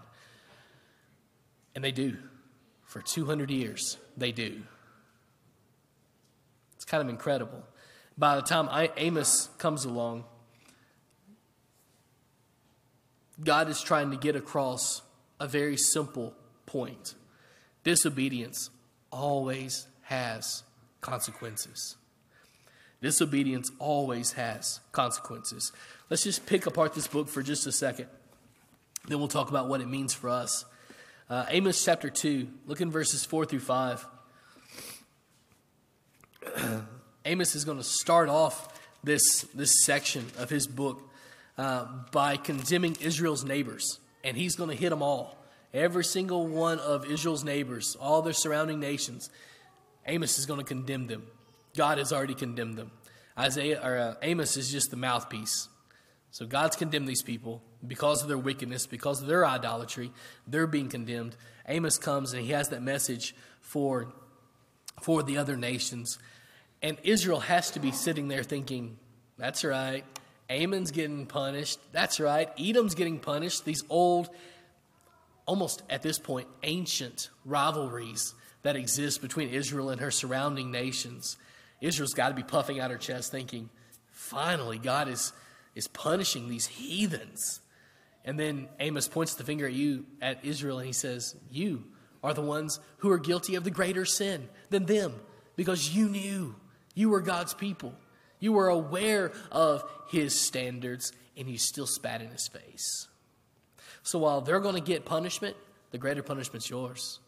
And 1.74 1.84
they 1.84 1.92
do. 1.94 2.18
For 2.84 3.02
200 3.02 3.50
years, 3.50 3.98
they 4.18 4.34
do. 4.34 4.64
It's 6.76 6.84
kind 6.84 7.02
of 7.02 7.08
incredible. 7.08 7.64
By 8.18 8.36
the 8.36 8.42
time 8.42 8.68
Amos 8.98 9.48
comes 9.58 9.86
along, 9.86 10.26
God 13.42 13.70
is 13.70 13.82
trying 13.82 14.12
to 14.12 14.18
get 14.18 14.36
across 14.36 15.02
a 15.42 15.48
very 15.48 15.76
simple 15.76 16.34
point 16.66 17.16
disobedience 17.84 18.70
always 19.12 19.88
has 20.04 20.64
consequences. 21.02 21.98
Disobedience 23.02 23.72
always 23.80 24.34
has 24.34 24.80
consequences. 24.92 25.72
Let's 26.12 26.24
just 26.24 26.46
pick 26.46 26.68
apart 26.68 26.94
this 26.94 27.08
book 27.08 27.28
for 27.28 27.42
just 27.42 27.66
a 27.66 27.72
second. 27.72 28.06
Then 29.08 29.18
we'll 29.18 29.28
talk 29.28 29.50
about 29.50 29.68
what 29.68 29.82
it 29.82 29.88
means 29.88 30.14
for 30.14 30.30
us. 30.30 30.64
Uh, 31.28 31.46
Amos 31.50 31.84
chapter 31.84 32.12
2, 32.12 32.48
look 32.68 32.80
in 32.80 32.92
verses 32.92 33.26
4 33.26 33.46
through 33.46 33.62
5. 33.62 34.06
Amos 37.26 37.56
is 37.56 37.66
going 37.66 37.80
to 37.80 37.84
start 37.84 38.30
off 38.30 38.80
this, 39.04 39.42
this 39.56 39.84
section 39.84 40.28
of 40.38 40.52
his 40.52 40.68
book 40.68 41.02
uh, 41.58 41.88
by 42.12 42.38
condemning 42.38 42.96
Israel's 43.02 43.44
neighbors, 43.44 44.00
and 44.24 44.38
he's 44.38 44.56
going 44.56 44.70
to 44.70 44.76
hit 44.76 44.90
them 44.90 45.02
all. 45.02 45.38
Every 45.74 46.04
single 46.04 46.48
one 46.48 46.80
of 46.80 47.06
Israel's 47.06 47.44
neighbors, 47.44 47.96
all 48.00 48.22
their 48.22 48.34
surrounding 48.34 48.80
nations, 48.80 49.30
Amos 50.06 50.38
is 50.38 50.46
going 50.46 50.60
to 50.60 50.66
condemn 50.66 51.08
them. 51.08 51.28
God 51.76 51.98
has 51.98 52.12
already 52.12 52.34
condemned 52.34 52.78
them. 52.78 52.92
Isaiah 53.38 53.80
or 53.82 53.98
uh, 53.98 54.16
Amos 54.22 54.58
is 54.58 54.72
just 54.72 54.92
the 54.92 54.98
mouthpiece. 54.98 55.70
So 56.32 56.46
God's 56.46 56.76
condemned 56.76 57.08
these 57.08 57.22
people 57.22 57.62
because 57.86 58.22
of 58.22 58.28
their 58.28 58.38
wickedness, 58.38 58.86
because 58.86 59.22
of 59.22 59.28
their 59.28 59.46
idolatry. 59.46 60.12
They're 60.48 60.68
being 60.68 60.90
condemned. 60.90 61.36
Amos 61.68 61.98
comes 61.98 62.34
and 62.34 62.44
he 62.44 62.52
has 62.52 62.70
that 62.70 62.82
message 62.82 63.36
for 63.62 64.14
for 65.02 65.24
the 65.24 65.38
other 65.38 65.58
nations. 65.58 66.20
And 66.82 66.98
Israel 67.04 67.40
has 67.40 67.72
to 67.72 67.80
be 67.80 67.92
sitting 67.92 68.28
there 68.28 68.44
thinking, 68.44 68.98
that's 69.38 69.64
right. 69.64 70.04
Ammon's 70.52 70.92
getting 70.92 71.26
punished. 71.26 71.80
That's 71.94 72.20
right. 72.20 72.50
Edom's 72.60 72.94
getting 72.94 73.20
punished. 73.20 73.64
These 73.64 73.84
old, 73.90 74.30
almost 75.46 75.82
at 75.90 76.02
this 76.02 76.20
point, 76.20 76.48
ancient 76.64 77.30
rivalries 77.46 78.34
that 78.64 78.76
exist 78.76 79.22
between 79.22 79.50
Israel 79.50 79.90
and 79.90 80.02
her 80.02 80.12
surrounding 80.12 80.70
nations. 80.70 81.38
Israel's 81.80 82.14
got 82.14 82.30
to 82.30 82.36
be 82.36 82.44
puffing 82.44 82.80
out 82.82 82.92
her 82.92 82.98
chest 82.98 83.32
thinking, 83.32 83.70
finally, 84.12 84.78
God 84.78 85.08
is, 85.08 85.32
is 85.74 85.88
punishing 85.88 86.50
these 86.50 86.68
heathens. 86.68 87.62
And 88.26 88.38
then 88.38 88.68
Amos 88.80 89.08
points 89.08 89.36
the 89.36 89.46
finger 89.46 89.66
at 89.66 89.74
you, 89.74 90.06
at 90.22 90.44
Israel, 90.44 90.80
and 90.80 90.86
he 90.86 90.94
says, 90.94 91.36
You 91.50 91.86
are 92.24 92.34
the 92.34 92.42
ones 92.42 92.80
who 92.98 93.10
are 93.10 93.18
guilty 93.18 93.56
of 93.56 93.64
the 93.64 93.72
greater 93.72 94.06
sin 94.06 94.50
than 94.70 94.86
them 94.86 95.14
because 95.56 95.96
you 95.96 96.10
knew 96.10 96.56
you 96.94 97.10
were 97.10 97.22
God's 97.22 97.54
people. 97.54 97.96
You 98.42 98.52
were 98.52 98.68
aware 98.68 99.32
of 99.50 99.90
his 100.10 100.38
standards 100.38 101.14
and 101.38 101.50
you 101.50 101.58
still 101.58 101.88
spat 101.88 102.22
in 102.22 102.30
his 102.30 102.50
face. 102.50 103.08
So 104.04 104.20
while 104.20 104.42
they're 104.42 104.60
going 104.60 104.76
to 104.76 104.82
get 104.82 105.06
punishment, 105.06 105.56
the 105.92 105.98
greater 105.98 106.24
punishment's 106.24 106.70
yours. 106.70 107.20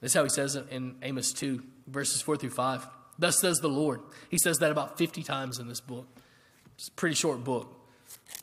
That's 0.00 0.12
how 0.12 0.24
he 0.24 0.28
says 0.28 0.56
it 0.56 0.66
in 0.70 0.96
Amos 1.02 1.32
2, 1.32 1.62
verses 1.86 2.20
4 2.20 2.36
through 2.36 2.50
5. 2.50 2.86
Thus 3.18 3.40
says 3.40 3.58
the 3.58 3.68
Lord. 3.68 4.00
He 4.28 4.38
says 4.38 4.58
that 4.58 4.72
about 4.72 4.98
50 4.98 5.22
times 5.22 5.58
in 5.58 5.68
this 5.68 5.80
book. 5.80 6.06
It's 6.74 6.88
a 6.88 6.92
pretty 6.92 7.14
short 7.14 7.44
book. 7.44 7.72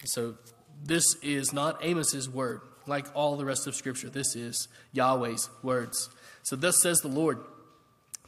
So 0.06 0.36
this 0.82 1.04
is 1.22 1.52
not 1.52 1.84
Amos's 1.84 2.30
word, 2.30 2.62
like 2.88 3.08
all 3.14 3.36
the 3.36 3.44
rest 3.46 3.68
of 3.68 3.76
Scripture. 3.76 4.10
This 4.10 4.36
is 4.36 4.70
Yahweh's 4.94 5.50
words. 5.62 6.10
So 6.44 6.56
thus 6.56 6.82
says 6.82 7.00
the 7.00 7.10
Lord. 7.10 7.40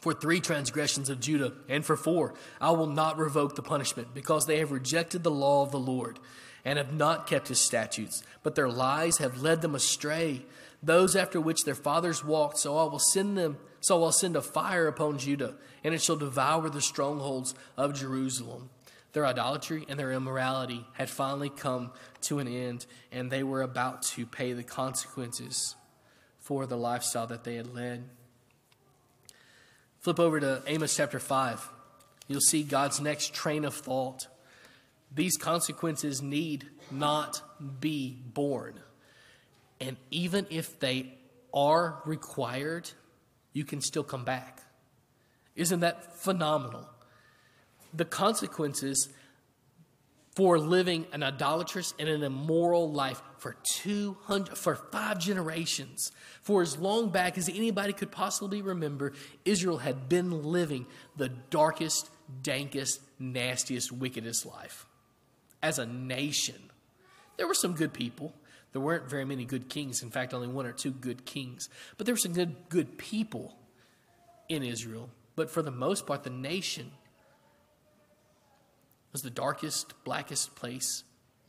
For 0.01 0.13
three 0.15 0.39
transgressions 0.39 1.09
of 1.09 1.19
Judah, 1.19 1.53
and 1.69 1.85
for 1.85 1.95
four, 1.95 2.33
I 2.59 2.71
will 2.71 2.87
not 2.87 3.19
revoke 3.19 3.55
the 3.55 3.61
punishment, 3.61 4.15
because 4.15 4.47
they 4.47 4.57
have 4.57 4.71
rejected 4.71 5.23
the 5.23 5.29
law 5.29 5.61
of 5.61 5.71
the 5.71 5.79
Lord, 5.79 6.19
and 6.65 6.79
have 6.79 6.91
not 6.91 7.27
kept 7.27 7.49
his 7.49 7.59
statutes, 7.59 8.23
but 8.41 8.55
their 8.55 8.67
lies 8.69 9.17
have 9.17 9.43
led 9.43 9.61
them 9.61 9.75
astray, 9.75 10.43
those 10.81 11.15
after 11.15 11.39
which 11.39 11.65
their 11.65 11.75
fathers 11.75 12.25
walked. 12.25 12.57
So 12.57 12.77
I 12.77 12.83
will 12.85 12.99
send 12.99 13.37
them, 13.37 13.57
so 13.79 13.95
I 13.95 13.99
will 13.99 14.11
send 14.11 14.35
a 14.35 14.41
fire 14.41 14.87
upon 14.87 15.19
Judah, 15.19 15.53
and 15.83 15.93
it 15.93 16.01
shall 16.01 16.15
devour 16.15 16.67
the 16.69 16.81
strongholds 16.81 17.53
of 17.77 17.93
Jerusalem. 17.93 18.71
Their 19.13 19.27
idolatry 19.27 19.85
and 19.87 19.99
their 19.99 20.13
immorality 20.13 20.87
had 20.93 21.11
finally 21.11 21.49
come 21.49 21.91
to 22.21 22.39
an 22.39 22.47
end, 22.47 22.87
and 23.11 23.29
they 23.29 23.43
were 23.43 23.61
about 23.61 24.01
to 24.03 24.25
pay 24.25 24.53
the 24.53 24.63
consequences 24.63 25.75
for 26.39 26.65
the 26.65 26.77
lifestyle 26.77 27.27
that 27.27 27.43
they 27.43 27.55
had 27.55 27.71
led. 27.75 28.09
Flip 30.01 30.19
over 30.19 30.39
to 30.39 30.63
Amos 30.65 30.95
chapter 30.95 31.19
5. 31.19 31.69
You'll 32.27 32.41
see 32.41 32.63
God's 32.63 32.99
next 32.99 33.35
train 33.35 33.63
of 33.63 33.75
thought. 33.75 34.25
These 35.13 35.37
consequences 35.37 36.23
need 36.23 36.65
not 36.89 37.43
be 37.79 38.17
borne. 38.33 38.79
And 39.79 39.97
even 40.09 40.47
if 40.49 40.79
they 40.79 41.13
are 41.53 42.01
required, 42.03 42.89
you 43.53 43.63
can 43.63 43.79
still 43.79 44.03
come 44.03 44.25
back. 44.25 44.63
Isn't 45.55 45.81
that 45.81 46.17
phenomenal? 46.17 46.89
The 47.93 48.05
consequences 48.05 49.07
for 50.35 50.57
living 50.57 51.05
an 51.11 51.23
idolatrous 51.23 51.93
and 51.99 52.07
an 52.07 52.23
immoral 52.23 52.91
life 52.91 53.21
for 53.37 53.57
200 53.81 54.57
for 54.57 54.75
5 54.75 55.19
generations. 55.19 56.11
For 56.41 56.61
as 56.61 56.77
long 56.77 57.09
back 57.09 57.37
as 57.37 57.49
anybody 57.49 57.93
could 57.93 58.11
possibly 58.11 58.61
remember 58.61 59.13
Israel 59.43 59.79
had 59.79 60.07
been 60.07 60.43
living 60.43 60.85
the 61.17 61.29
darkest 61.29 62.09
dankest 62.41 62.99
nastiest 63.19 63.91
wickedest 63.91 64.45
life. 64.45 64.85
As 65.61 65.79
a 65.79 65.85
nation 65.85 66.55
there 67.37 67.47
were 67.47 67.53
some 67.53 67.73
good 67.73 67.93
people. 67.93 68.33
There 68.71 68.81
weren't 68.81 69.09
very 69.09 69.25
many 69.25 69.45
good 69.45 69.67
kings. 69.67 70.01
In 70.01 70.11
fact 70.11 70.33
only 70.33 70.47
one 70.47 70.65
or 70.65 70.71
two 70.71 70.91
good 70.91 71.25
kings. 71.25 71.67
But 71.97 72.05
there 72.05 72.13
were 72.13 72.19
some 72.19 72.33
good 72.33 72.55
good 72.69 72.97
people 72.97 73.57
in 74.47 74.63
Israel. 74.63 75.09
But 75.35 75.49
for 75.49 75.61
the 75.61 75.71
most 75.71 76.07
part 76.07 76.23
the 76.23 76.29
nation 76.29 76.91
was 79.11 79.21
the 79.21 79.29
darkest, 79.29 79.93
blackest 80.03 80.55
place 80.55 81.03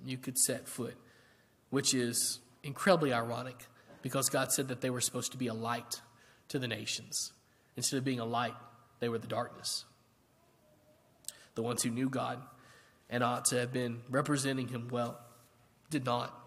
you 0.04 0.16
could 0.16 0.38
set 0.38 0.68
foot, 0.68 0.96
which 1.70 1.94
is 1.94 2.40
incredibly 2.62 3.12
ironic 3.12 3.66
because 4.02 4.28
God 4.28 4.52
said 4.52 4.68
that 4.68 4.80
they 4.80 4.90
were 4.90 5.00
supposed 5.00 5.32
to 5.32 5.38
be 5.38 5.46
a 5.46 5.54
light 5.54 6.02
to 6.48 6.58
the 6.58 6.68
nations. 6.68 7.32
Instead 7.76 7.98
of 7.98 8.04
being 8.04 8.20
a 8.20 8.24
light, 8.24 8.54
they 9.00 9.08
were 9.08 9.18
the 9.18 9.26
darkness. 9.26 9.84
The 11.54 11.62
ones 11.62 11.82
who 11.82 11.90
knew 11.90 12.08
God 12.08 12.40
and 13.08 13.22
ought 13.22 13.44
to 13.46 13.58
have 13.58 13.72
been 13.72 14.00
representing 14.08 14.68
Him 14.68 14.88
well 14.90 15.18
did 15.90 16.04
not. 16.04 16.38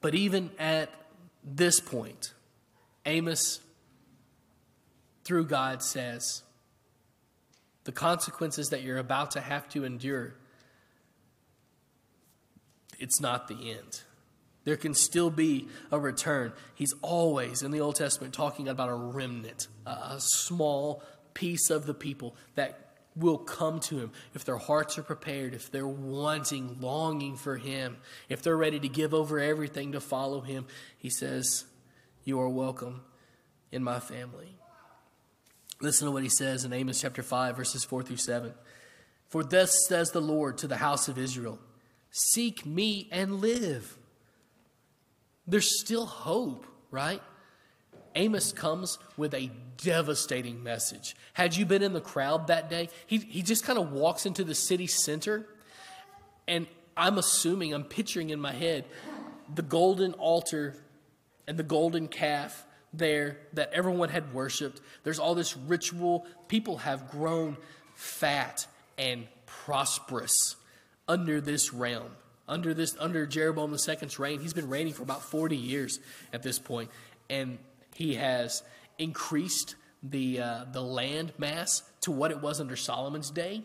But 0.00 0.14
even 0.14 0.50
at 0.58 0.90
this 1.42 1.80
point, 1.80 2.32
Amos, 3.06 3.60
through 5.24 5.46
God, 5.46 5.82
says, 5.82 6.42
the 7.88 7.92
consequences 7.92 8.68
that 8.68 8.82
you're 8.82 8.98
about 8.98 9.30
to 9.30 9.40
have 9.40 9.66
to 9.66 9.82
endure, 9.82 10.34
it's 12.98 13.18
not 13.18 13.48
the 13.48 13.70
end. 13.70 14.02
There 14.64 14.76
can 14.76 14.92
still 14.92 15.30
be 15.30 15.68
a 15.90 15.98
return. 15.98 16.52
He's 16.74 16.92
always 17.00 17.62
in 17.62 17.70
the 17.70 17.80
Old 17.80 17.96
Testament 17.96 18.34
talking 18.34 18.68
about 18.68 18.90
a 18.90 18.94
remnant, 18.94 19.68
a 19.86 20.16
small 20.18 21.02
piece 21.32 21.70
of 21.70 21.86
the 21.86 21.94
people 21.94 22.36
that 22.56 22.78
will 23.16 23.38
come 23.38 23.80
to 23.80 23.96
him 23.96 24.12
if 24.34 24.44
their 24.44 24.58
hearts 24.58 24.98
are 24.98 25.02
prepared, 25.02 25.54
if 25.54 25.70
they're 25.70 25.88
wanting, 25.88 26.76
longing 26.82 27.38
for 27.38 27.56
him, 27.56 27.96
if 28.28 28.42
they're 28.42 28.54
ready 28.54 28.78
to 28.80 28.88
give 28.90 29.14
over 29.14 29.40
everything 29.40 29.92
to 29.92 30.00
follow 30.02 30.42
him. 30.42 30.66
He 30.98 31.08
says, 31.08 31.64
You 32.24 32.38
are 32.38 32.50
welcome 32.50 33.00
in 33.72 33.82
my 33.82 33.98
family. 33.98 34.58
Listen 35.80 36.06
to 36.06 36.12
what 36.12 36.22
he 36.22 36.28
says 36.28 36.64
in 36.64 36.72
Amos 36.72 37.00
chapter 37.00 37.22
5, 37.22 37.56
verses 37.56 37.84
4 37.84 38.02
through 38.02 38.16
7. 38.16 38.52
For 39.28 39.44
thus 39.44 39.72
says 39.86 40.10
the 40.10 40.20
Lord 40.20 40.58
to 40.58 40.66
the 40.66 40.76
house 40.76 41.08
of 41.08 41.18
Israel 41.18 41.58
Seek 42.10 42.64
me 42.64 43.08
and 43.12 43.40
live. 43.40 43.96
There's 45.46 45.80
still 45.80 46.06
hope, 46.06 46.66
right? 46.90 47.22
Amos 48.14 48.52
comes 48.52 48.98
with 49.16 49.34
a 49.34 49.50
devastating 49.76 50.62
message. 50.62 51.14
Had 51.34 51.56
you 51.56 51.64
been 51.64 51.82
in 51.82 51.92
the 51.92 52.00
crowd 52.00 52.48
that 52.48 52.68
day, 52.68 52.88
he, 53.06 53.18
he 53.18 53.42
just 53.42 53.64
kind 53.64 53.78
of 53.78 53.92
walks 53.92 54.26
into 54.26 54.42
the 54.44 54.54
city 54.54 54.86
center, 54.86 55.46
and 56.48 56.66
I'm 56.96 57.18
assuming, 57.18 57.72
I'm 57.72 57.84
picturing 57.84 58.30
in 58.30 58.40
my 58.40 58.52
head 58.52 58.84
the 59.54 59.62
golden 59.62 60.14
altar 60.14 60.74
and 61.46 61.56
the 61.56 61.62
golden 61.62 62.08
calf 62.08 62.66
there 62.92 63.38
that 63.52 63.72
everyone 63.72 64.08
had 64.08 64.32
worshiped. 64.32 64.80
There's 65.04 65.18
all 65.18 65.34
this 65.34 65.56
ritual. 65.56 66.26
People 66.48 66.78
have 66.78 67.10
grown 67.10 67.56
fat 67.94 68.66
and 68.96 69.26
prosperous 69.46 70.56
under 71.06 71.40
this 71.40 71.72
realm. 71.72 72.10
Under 72.46 72.72
this, 72.72 72.96
under 72.98 73.26
Jeroboam 73.26 73.72
II's 73.72 74.18
reign, 74.18 74.40
he's 74.40 74.54
been 74.54 74.70
reigning 74.70 74.94
for 74.94 75.02
about 75.02 75.22
40 75.22 75.56
years 75.56 76.00
at 76.32 76.42
this 76.42 76.58
point, 76.58 76.90
and 77.28 77.58
he 77.94 78.14
has 78.14 78.62
increased 78.98 79.74
the 80.02 80.40
uh, 80.40 80.64
the 80.72 80.80
land 80.80 81.32
mass 81.36 81.82
to 82.02 82.10
what 82.10 82.30
it 82.30 82.40
was 82.40 82.60
under 82.60 82.76
Solomon's 82.76 83.30
day. 83.30 83.64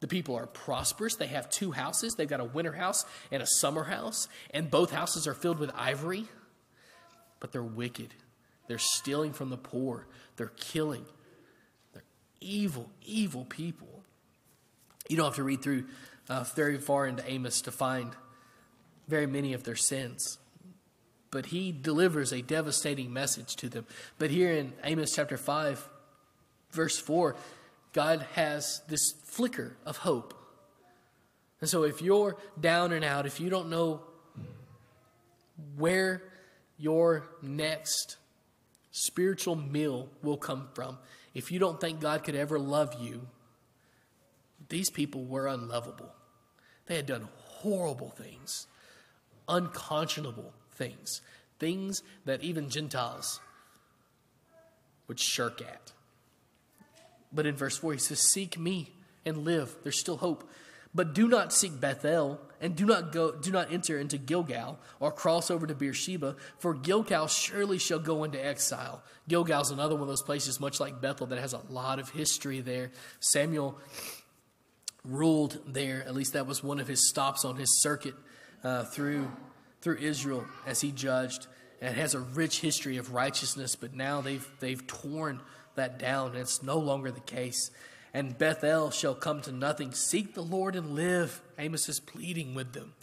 The 0.00 0.06
people 0.06 0.36
are 0.36 0.46
prosperous. 0.46 1.16
They 1.16 1.26
have 1.26 1.50
two 1.50 1.72
houses. 1.72 2.14
They've 2.14 2.28
got 2.28 2.40
a 2.40 2.44
winter 2.44 2.72
house 2.72 3.04
and 3.32 3.42
a 3.42 3.46
summer 3.46 3.84
house, 3.84 4.28
and 4.52 4.70
both 4.70 4.92
houses 4.92 5.26
are 5.26 5.34
filled 5.34 5.58
with 5.58 5.70
ivory. 5.74 6.26
But 7.40 7.52
they're 7.52 7.62
wicked. 7.62 8.14
They're 8.68 8.78
stealing 8.78 9.32
from 9.32 9.50
the 9.50 9.56
poor. 9.56 10.06
They're 10.36 10.52
killing. 10.56 11.04
They're 11.92 12.04
evil, 12.40 12.90
evil 13.04 13.44
people. 13.46 14.04
You 15.08 15.16
don't 15.16 15.26
have 15.26 15.36
to 15.36 15.42
read 15.42 15.62
through 15.62 15.86
uh, 16.28 16.44
very 16.54 16.78
far 16.78 17.06
into 17.06 17.28
Amos 17.28 17.62
to 17.62 17.72
find 17.72 18.12
very 19.08 19.26
many 19.26 19.54
of 19.54 19.64
their 19.64 19.74
sins. 19.74 20.38
But 21.30 21.46
he 21.46 21.72
delivers 21.72 22.32
a 22.32 22.42
devastating 22.42 23.12
message 23.12 23.56
to 23.56 23.68
them. 23.68 23.86
But 24.18 24.30
here 24.30 24.52
in 24.52 24.74
Amos 24.84 25.14
chapter 25.14 25.36
5, 25.36 25.88
verse 26.70 26.98
4, 26.98 27.36
God 27.92 28.26
has 28.34 28.82
this 28.88 29.12
flicker 29.24 29.76
of 29.86 29.98
hope. 29.98 30.34
And 31.60 31.68
so 31.68 31.82
if 31.82 32.02
you're 32.02 32.36
down 32.60 32.92
and 32.92 33.04
out, 33.04 33.26
if 33.26 33.40
you 33.40 33.50
don't 33.50 33.70
know 33.70 34.02
where 35.76 36.22
your 36.78 37.28
next 37.42 38.16
spiritual 39.06 39.56
meal 39.56 40.08
will 40.22 40.36
come 40.36 40.68
from, 40.74 40.98
if 41.34 41.52
you 41.52 41.58
don't 41.58 41.80
think 41.80 42.00
God 42.00 42.24
could 42.24 42.34
ever 42.34 42.58
love 42.58 42.96
you, 43.00 43.28
these 44.68 44.90
people 44.90 45.24
were 45.24 45.46
unlovable. 45.46 46.12
They 46.86 46.96
had 46.96 47.06
done 47.06 47.28
horrible 47.36 48.10
things, 48.10 48.66
unconscionable 49.46 50.52
things, 50.72 51.20
things 51.58 52.02
that 52.24 52.42
even 52.42 52.70
Gentiles 52.70 53.40
would 55.06 55.20
shirk 55.20 55.60
at. 55.62 55.92
But 57.32 57.46
in 57.46 57.56
verse 57.56 57.78
4, 57.78 57.94
he 57.94 57.98
says, 57.98 58.20
Seek 58.32 58.58
me 58.58 58.92
and 59.24 59.44
live. 59.44 59.74
There's 59.82 59.98
still 59.98 60.16
hope. 60.16 60.48
But 60.94 61.14
do 61.14 61.28
not 61.28 61.52
seek 61.52 61.78
Bethel, 61.78 62.40
and 62.60 62.74
do 62.74 62.86
not 62.86 63.12
go 63.12 63.32
do 63.32 63.50
not 63.50 63.72
enter 63.72 63.98
into 63.98 64.18
Gilgal 64.18 64.78
or 65.00 65.12
cross 65.12 65.50
over 65.50 65.66
to 65.66 65.74
Beersheba, 65.74 66.36
for 66.58 66.74
Gilgal 66.74 67.26
surely 67.28 67.78
shall 67.78 67.98
go 67.98 68.24
into 68.24 68.44
exile. 68.44 69.02
Gilgal 69.28 69.60
is 69.60 69.70
another 69.70 69.94
one 69.94 70.02
of 70.02 70.08
those 70.08 70.22
places, 70.22 70.58
much 70.58 70.80
like 70.80 71.00
Bethel, 71.00 71.26
that 71.28 71.38
has 71.38 71.52
a 71.52 71.62
lot 71.68 71.98
of 71.98 72.10
history 72.10 72.60
there. 72.60 72.90
Samuel 73.20 73.78
ruled 75.04 75.58
there. 75.66 76.04
At 76.06 76.14
least 76.14 76.32
that 76.32 76.46
was 76.46 76.64
one 76.64 76.80
of 76.80 76.88
his 76.88 77.08
stops 77.08 77.44
on 77.44 77.56
his 77.56 77.80
circuit 77.80 78.14
uh, 78.64 78.84
through 78.84 79.30
through 79.80 79.98
Israel 79.98 80.44
as 80.66 80.80
he 80.80 80.90
judged. 80.90 81.46
And 81.80 81.94
has 81.94 82.14
a 82.14 82.18
rich 82.18 82.60
history 82.60 82.96
of 82.96 83.14
righteousness, 83.14 83.76
but 83.76 83.94
now 83.94 84.20
they've 84.20 84.44
they've 84.58 84.84
torn 84.88 85.40
that 85.76 85.96
down. 85.96 86.30
And 86.32 86.38
it's 86.38 86.60
no 86.60 86.76
longer 86.78 87.12
the 87.12 87.20
case 87.20 87.70
and 88.14 88.38
Bethel 88.38 88.90
shall 88.90 89.14
come 89.14 89.40
to 89.42 89.52
nothing. 89.52 89.92
Seek 89.92 90.34
the 90.34 90.42
Lord 90.42 90.74
and 90.76 90.94
live. 90.94 91.40
Amos 91.58 91.88
is 91.88 92.00
pleading 92.00 92.54
with 92.54 92.72
them. 92.72 92.94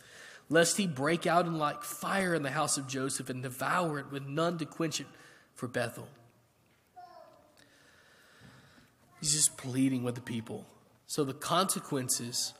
Lest 0.49 0.77
he 0.77 0.87
break 0.87 1.25
out 1.25 1.45
in 1.45 1.57
like 1.57 1.83
fire 1.83 2.33
in 2.33 2.43
the 2.43 2.51
house 2.51 2.77
of 2.77 2.87
Joseph 2.87 3.29
and 3.29 3.41
devour 3.41 3.99
it 3.99 4.11
with 4.11 4.25
none 4.25 4.57
to 4.59 4.65
quench 4.65 4.99
it 4.99 5.07
for 5.53 5.67
Bethel. 5.67 6.07
He's 9.19 9.33
just 9.33 9.57
pleading 9.57 10.03
with 10.03 10.15
the 10.15 10.21
people. 10.21 10.67
So 11.07 11.23
the 11.23 11.33
consequences 11.33 12.53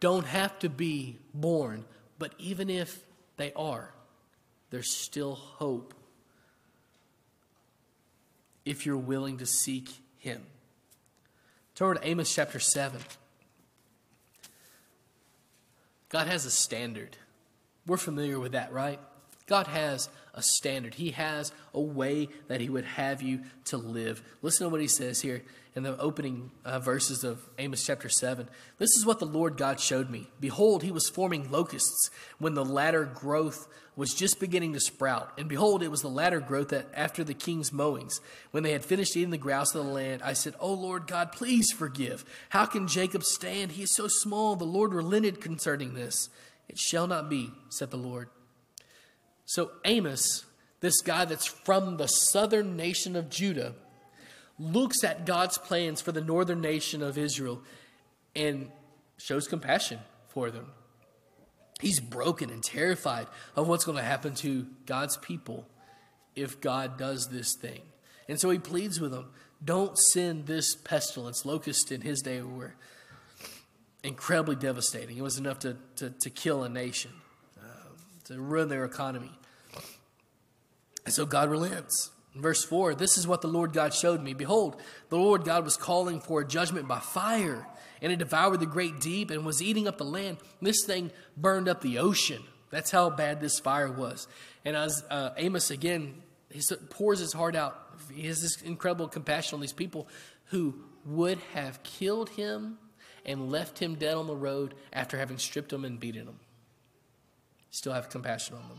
don't 0.00 0.26
have 0.26 0.58
to 0.58 0.68
be 0.68 1.18
born, 1.32 1.84
but 2.18 2.34
even 2.38 2.68
if 2.68 3.04
they 3.36 3.52
are, 3.54 3.94
there's 4.70 4.90
still 4.90 5.34
hope 5.34 5.94
if 8.64 8.84
you're 8.84 8.96
willing 8.96 9.38
to 9.38 9.46
seek 9.46 9.88
him. 10.18 10.44
Turn 11.74 11.96
to 11.96 12.06
Amos 12.06 12.32
chapter 12.32 12.60
7. 12.60 13.00
God 16.08 16.28
has 16.28 16.44
a 16.44 16.50
standard. 16.50 17.16
We're 17.86 17.96
familiar 17.96 18.38
with 18.38 18.52
that, 18.52 18.72
right? 18.72 19.00
God 19.46 19.66
has 19.66 20.08
a 20.34 20.42
standard. 20.42 20.94
He 20.94 21.12
has 21.12 21.52
a 21.72 21.80
way 21.80 22.28
that 22.48 22.60
He 22.60 22.68
would 22.68 22.84
have 22.84 23.22
you 23.22 23.40
to 23.66 23.76
live. 23.76 24.22
Listen 24.42 24.66
to 24.66 24.70
what 24.70 24.80
He 24.80 24.88
says 24.88 25.20
here 25.20 25.42
in 25.74 25.82
the 25.82 25.98
opening 25.98 26.50
uh, 26.64 26.78
verses 26.78 27.24
of 27.24 27.48
Amos 27.58 27.84
chapter 27.84 28.08
7. 28.08 28.48
This 28.78 28.90
is 28.90 29.04
what 29.04 29.18
the 29.18 29.26
Lord 29.26 29.56
God 29.56 29.80
showed 29.80 30.10
me. 30.10 30.28
Behold, 30.40 30.82
He 30.82 30.92
was 30.92 31.08
forming 31.08 31.50
locusts 31.50 32.10
when 32.38 32.54
the 32.54 32.64
latter 32.64 33.04
growth 33.04 33.66
was 33.96 34.14
just 34.14 34.40
beginning 34.40 34.72
to 34.72 34.80
sprout. 34.80 35.32
And 35.38 35.48
behold, 35.48 35.82
it 35.82 35.90
was 35.90 36.02
the 36.02 36.08
latter 36.08 36.40
growth 36.40 36.68
that 36.70 36.88
after 36.94 37.22
the 37.22 37.34
king's 37.34 37.72
mowings, 37.72 38.20
when 38.50 38.62
they 38.62 38.72
had 38.72 38.84
finished 38.84 39.16
eating 39.16 39.30
the 39.30 39.38
grouse 39.38 39.74
of 39.74 39.84
the 39.84 39.92
land, 39.92 40.22
I 40.22 40.32
said, 40.32 40.54
O 40.58 40.72
Lord 40.72 41.06
God, 41.06 41.32
please 41.32 41.70
forgive. 41.70 42.24
How 42.48 42.66
can 42.66 42.88
Jacob 42.88 43.22
stand? 43.22 43.72
He 43.72 43.84
is 43.84 43.94
so 43.94 44.08
small. 44.08 44.56
The 44.56 44.64
Lord 44.64 44.92
relented 44.92 45.40
concerning 45.40 45.94
this. 45.94 46.28
It 46.68 46.78
shall 46.78 47.06
not 47.06 47.28
be, 47.28 47.52
said 47.68 47.90
the 47.90 47.96
Lord. 47.96 48.28
So 49.44 49.70
Amos, 49.84 50.44
this 50.80 51.00
guy 51.00 51.24
that's 51.24 51.46
from 51.46 51.96
the 51.96 52.06
southern 52.06 52.76
nation 52.76 53.16
of 53.16 53.28
Judah, 53.28 53.74
looks 54.58 55.02
at 55.02 55.26
God's 55.26 55.58
plans 55.58 56.00
for 56.00 56.12
the 56.12 56.20
northern 56.20 56.60
nation 56.60 57.02
of 57.02 57.18
Israel 57.18 57.60
and 58.36 58.70
shows 59.16 59.48
compassion 59.48 59.98
for 60.28 60.50
them. 60.50 60.66
He's 61.80 62.00
broken 62.00 62.50
and 62.50 62.62
terrified 62.62 63.26
of 63.56 63.68
what's 63.68 63.84
going 63.84 63.98
to 63.98 64.04
happen 64.04 64.34
to 64.36 64.66
God's 64.86 65.16
people 65.16 65.66
if 66.36 66.60
God 66.60 66.98
does 66.98 67.28
this 67.28 67.54
thing. 67.54 67.82
And 68.28 68.40
so 68.40 68.50
he 68.50 68.58
pleads 68.58 69.00
with 69.00 69.12
them 69.12 69.30
don't 69.64 69.96
send 69.98 70.46
this 70.46 70.74
pestilence. 70.74 71.44
Locusts 71.44 71.90
in 71.90 72.02
his 72.02 72.20
day 72.20 72.42
were 72.42 72.74
incredibly 74.02 74.56
devastating. 74.56 75.16
It 75.16 75.22
was 75.22 75.38
enough 75.38 75.58
to, 75.60 75.76
to, 75.96 76.10
to 76.10 76.30
kill 76.30 76.64
a 76.64 76.68
nation, 76.68 77.12
to 78.24 78.40
ruin 78.40 78.68
their 78.68 78.84
economy. 78.84 79.30
And 81.04 81.14
so 81.14 81.26
God 81.26 81.50
relents. 81.50 82.10
Verse 82.34 82.64
4, 82.64 82.96
this 82.96 83.16
is 83.16 83.28
what 83.28 83.42
the 83.42 83.48
Lord 83.48 83.72
God 83.72 83.94
showed 83.94 84.20
me. 84.20 84.34
Behold, 84.34 84.80
the 85.08 85.16
Lord 85.16 85.44
God 85.44 85.64
was 85.64 85.76
calling 85.76 86.20
for 86.20 86.40
a 86.40 86.46
judgment 86.46 86.88
by 86.88 86.98
fire 86.98 87.66
and 88.02 88.12
it 88.12 88.18
devoured 88.18 88.58
the 88.58 88.66
great 88.66 89.00
deep 89.00 89.30
and 89.30 89.46
was 89.46 89.62
eating 89.62 89.86
up 89.86 89.98
the 89.98 90.04
land. 90.04 90.38
This 90.60 90.84
thing 90.84 91.10
burned 91.36 91.68
up 91.68 91.80
the 91.80 91.98
ocean. 91.98 92.42
That's 92.70 92.90
how 92.90 93.08
bad 93.08 93.40
this 93.40 93.60
fire 93.60 93.90
was. 93.90 94.26
And 94.64 94.76
as 94.76 95.04
uh, 95.10 95.30
Amos 95.36 95.70
again, 95.70 96.22
he 96.50 96.60
pours 96.90 97.20
his 97.20 97.32
heart 97.32 97.54
out. 97.54 97.80
He 98.12 98.26
has 98.26 98.42
this 98.42 98.60
incredible 98.62 99.08
compassion 99.08 99.54
on 99.54 99.60
these 99.60 99.72
people 99.72 100.08
who 100.46 100.74
would 101.06 101.38
have 101.54 101.82
killed 101.82 102.30
him 102.30 102.78
and 103.24 103.50
left 103.50 103.78
him 103.78 103.94
dead 103.94 104.16
on 104.16 104.26
the 104.26 104.36
road 104.36 104.74
after 104.92 105.16
having 105.16 105.38
stripped 105.38 105.72
him 105.72 105.84
and 105.84 106.00
beaten 106.00 106.26
him. 106.26 106.40
Still 107.74 107.92
have 107.92 108.08
compassion 108.08 108.54
on 108.54 108.68
them. 108.68 108.78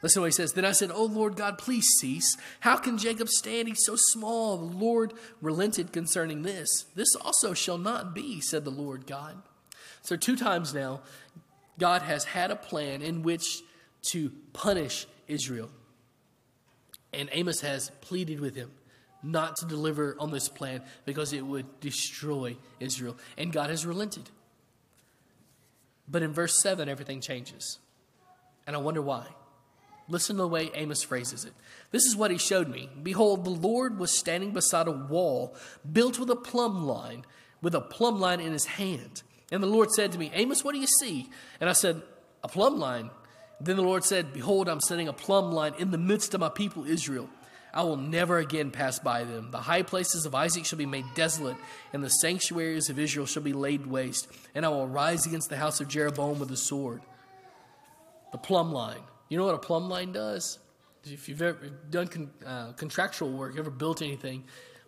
Listen 0.00 0.20
to 0.20 0.22
what 0.22 0.26
he 0.26 0.32
says. 0.32 0.52
Then 0.52 0.64
I 0.64 0.70
said, 0.70 0.92
Oh 0.94 1.06
Lord 1.06 1.34
God, 1.34 1.58
please 1.58 1.84
cease. 1.98 2.36
How 2.60 2.76
can 2.76 2.98
Jacob 2.98 3.28
stand? 3.28 3.66
He's 3.66 3.84
so 3.84 3.96
small. 3.96 4.56
The 4.56 4.76
Lord 4.76 5.12
relented 5.42 5.92
concerning 5.92 6.42
this. 6.42 6.84
This 6.94 7.16
also 7.16 7.52
shall 7.52 7.78
not 7.78 8.14
be, 8.14 8.40
said 8.40 8.64
the 8.64 8.70
Lord 8.70 9.08
God. 9.08 9.42
So, 10.02 10.14
two 10.14 10.36
times 10.36 10.72
now, 10.72 11.00
God 11.80 12.02
has 12.02 12.22
had 12.26 12.52
a 12.52 12.56
plan 12.56 13.02
in 13.02 13.24
which 13.24 13.60
to 14.12 14.30
punish 14.52 15.08
Israel. 15.26 15.68
And 17.12 17.28
Amos 17.32 17.60
has 17.62 17.90
pleaded 18.02 18.38
with 18.38 18.54
him 18.54 18.70
not 19.20 19.56
to 19.56 19.66
deliver 19.66 20.14
on 20.20 20.30
this 20.30 20.48
plan 20.48 20.82
because 21.06 21.32
it 21.32 21.44
would 21.44 21.80
destroy 21.80 22.56
Israel. 22.78 23.16
And 23.36 23.52
God 23.52 23.68
has 23.68 23.84
relented. 23.84 24.30
But 26.10 26.22
in 26.22 26.32
verse 26.32 26.60
7, 26.60 26.88
everything 26.88 27.20
changes. 27.20 27.78
And 28.66 28.74
I 28.74 28.78
wonder 28.80 29.00
why. 29.02 29.26
Listen 30.08 30.36
to 30.36 30.42
the 30.42 30.48
way 30.48 30.70
Amos 30.74 31.04
phrases 31.04 31.44
it. 31.44 31.52
This 31.92 32.04
is 32.04 32.16
what 32.16 32.32
he 32.32 32.38
showed 32.38 32.68
me. 32.68 32.90
Behold, 33.00 33.44
the 33.44 33.50
Lord 33.50 33.98
was 33.98 34.16
standing 34.16 34.50
beside 34.50 34.88
a 34.88 34.92
wall 34.92 35.54
built 35.90 36.18
with 36.18 36.30
a 36.30 36.36
plumb 36.36 36.84
line, 36.84 37.24
with 37.62 37.76
a 37.76 37.80
plumb 37.80 38.18
line 38.18 38.40
in 38.40 38.52
his 38.52 38.66
hand. 38.66 39.22
And 39.52 39.62
the 39.62 39.68
Lord 39.68 39.92
said 39.92 40.10
to 40.12 40.18
me, 40.18 40.32
Amos, 40.34 40.64
what 40.64 40.72
do 40.72 40.80
you 40.80 40.88
see? 40.98 41.28
And 41.60 41.70
I 41.70 41.74
said, 41.74 42.02
A 42.42 42.48
plumb 42.48 42.78
line. 42.78 43.10
Then 43.60 43.76
the 43.76 43.82
Lord 43.82 44.04
said, 44.04 44.32
Behold, 44.32 44.68
I'm 44.68 44.80
setting 44.80 45.06
a 45.06 45.12
plumb 45.12 45.52
line 45.52 45.74
in 45.78 45.92
the 45.92 45.98
midst 45.98 46.34
of 46.34 46.40
my 46.40 46.48
people 46.48 46.84
Israel. 46.84 47.28
I 47.72 47.82
will 47.82 47.96
never 47.96 48.38
again 48.38 48.70
pass 48.70 48.98
by 48.98 49.24
them. 49.24 49.50
The 49.50 49.58
high 49.58 49.82
places 49.82 50.26
of 50.26 50.34
Isaac 50.34 50.64
shall 50.64 50.78
be 50.78 50.86
made 50.86 51.04
desolate, 51.14 51.56
and 51.92 52.02
the 52.02 52.08
sanctuaries 52.08 52.90
of 52.90 52.98
Israel 52.98 53.26
shall 53.26 53.42
be 53.42 53.52
laid 53.52 53.86
waste. 53.86 54.28
And 54.54 54.66
I 54.66 54.68
will 54.70 54.88
rise 54.88 55.26
against 55.26 55.50
the 55.50 55.56
house 55.56 55.80
of 55.80 55.88
Jeroboam 55.88 56.38
with 56.38 56.50
a 56.50 56.56
sword. 56.56 57.02
The 58.32 58.38
plumb 58.38 58.72
line. 58.72 59.02
You 59.28 59.38
know 59.38 59.46
what 59.46 59.54
a 59.54 59.58
plumb 59.58 59.88
line 59.88 60.12
does? 60.12 60.58
If 61.04 61.28
you've 61.28 61.40
ever 61.40 61.70
done 61.88 62.08
con, 62.08 62.30
uh, 62.44 62.72
contractual 62.72 63.30
work, 63.30 63.56
ever 63.56 63.70
built 63.70 64.02
anything, 64.02 64.44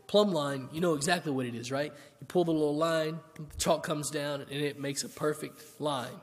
plumb 0.06 0.32
line, 0.32 0.68
you 0.72 0.80
know 0.80 0.94
exactly 0.94 1.32
what 1.32 1.46
it 1.46 1.54
is, 1.54 1.70
right? 1.70 1.92
You 2.20 2.26
pull 2.26 2.44
the 2.44 2.52
little 2.52 2.76
line, 2.76 3.20
the 3.36 3.56
chalk 3.56 3.82
comes 3.82 4.10
down, 4.10 4.42
and 4.42 4.50
it 4.50 4.78
makes 4.78 5.04
a 5.04 5.08
perfect 5.08 5.80
line. 5.80 6.20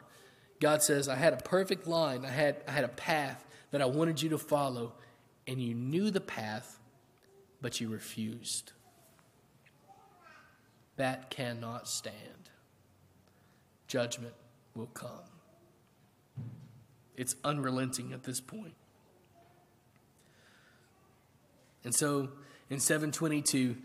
God 0.60 0.84
says, 0.84 1.08
I 1.08 1.15
had 1.15 1.34
a 1.34 1.38
perfect 1.38 1.88
line. 1.88 2.26
I 2.26 2.30
had, 2.30 2.58
I 2.67 2.72
had 2.72 2.84
a 2.84 2.89
path 2.89 3.45
that 3.72 3.82
I 3.82 3.86
wanted 3.86 4.22
you 4.22 4.30
to 4.30 4.38
follow, 4.38 4.93
and 5.49 5.59
you 5.59 5.73
knew 5.73 6.12
the 6.12 6.21
path, 6.21 6.79
but 7.59 7.81
you 7.81 7.89
refused. 7.89 8.71
That 10.97 11.31
cannot 11.31 11.88
stand. 11.88 12.51
Judgment 13.88 14.35
will 14.75 14.91
come. 14.93 15.09
It's 17.17 17.35
unrelenting 17.43 18.13
at 18.13 18.23
this 18.23 18.39
point. 18.39 18.75
And 21.83 21.95
so 21.95 22.29
in 22.69 22.79
722, 22.79 23.75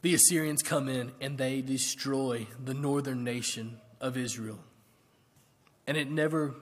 the 0.00 0.14
Assyrians 0.14 0.62
come 0.62 0.88
in 0.88 1.12
and 1.20 1.36
they 1.36 1.60
destroy 1.60 2.46
the 2.64 2.72
northern 2.72 3.22
nation 3.22 3.80
of 4.00 4.16
Israel. 4.16 4.60
And 5.86 5.98
it 5.98 6.10
never 6.10 6.54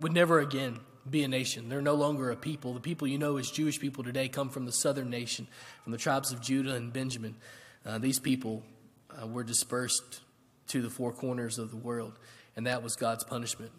would 0.00 0.12
never 0.12 0.40
again 0.40 0.80
be 1.08 1.22
a 1.22 1.28
nation. 1.28 1.68
They're 1.68 1.82
no 1.82 1.94
longer 1.94 2.30
a 2.30 2.36
people. 2.36 2.74
The 2.74 2.80
people 2.80 3.06
you 3.06 3.18
know 3.18 3.36
as 3.36 3.50
Jewish 3.50 3.78
people 3.78 4.04
today 4.04 4.28
come 4.28 4.48
from 4.48 4.64
the 4.64 4.72
southern 4.72 5.10
nation, 5.10 5.46
from 5.82 5.92
the 5.92 5.98
tribes 5.98 6.32
of 6.32 6.40
Judah 6.40 6.74
and 6.74 6.92
Benjamin. 6.92 7.36
Uh, 7.84 7.98
these 7.98 8.18
people 8.18 8.62
uh, 9.10 9.26
were 9.26 9.44
dispersed 9.44 10.20
to 10.68 10.80
the 10.80 10.90
four 10.90 11.12
corners 11.12 11.58
of 11.58 11.70
the 11.70 11.76
world, 11.76 12.18
and 12.56 12.66
that 12.66 12.82
was 12.82 12.96
God's 12.96 13.24
punishment 13.24 13.72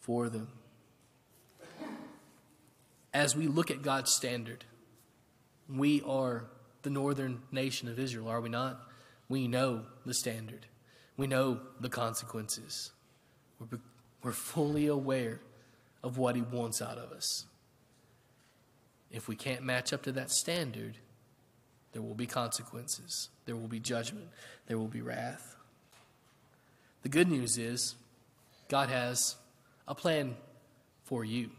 for 0.00 0.28
them. 0.28 0.48
As 3.12 3.34
we 3.34 3.46
look 3.48 3.70
at 3.70 3.82
God's 3.82 4.12
standard, 4.12 4.64
we 5.68 6.02
are 6.02 6.44
the 6.82 6.90
northern 6.90 7.42
nation 7.50 7.88
of 7.88 7.98
Israel, 7.98 8.28
are 8.28 8.40
we 8.40 8.48
not? 8.48 8.80
We 9.28 9.48
know 9.48 9.82
the 10.04 10.14
standard, 10.14 10.66
we 11.16 11.26
know 11.26 11.60
the 11.80 11.88
consequences. 11.88 12.90
We're, 13.58 13.80
we're 14.22 14.32
fully 14.32 14.86
aware 14.86 15.40
of 16.02 16.18
what 16.18 16.36
He 16.36 16.42
wants 16.42 16.80
out 16.80 16.98
of 16.98 17.12
us. 17.12 17.46
If 19.10 19.28
we 19.28 19.36
can't 19.36 19.62
match 19.62 19.92
up 19.92 20.02
to 20.02 20.12
that 20.12 20.30
standard, 20.30 20.96
there 21.92 22.02
will 22.02 22.14
be 22.14 22.26
consequences, 22.26 23.28
there 23.46 23.56
will 23.56 23.68
be 23.68 23.80
judgment, 23.80 24.28
there 24.66 24.78
will 24.78 24.88
be 24.88 25.00
wrath. 25.00 25.56
The 27.02 27.08
good 27.08 27.28
news 27.28 27.58
is 27.58 27.96
God 28.68 28.88
has 28.88 29.36
a 29.88 29.94
plan 29.94 30.36
for 31.04 31.24
you. 31.24 31.50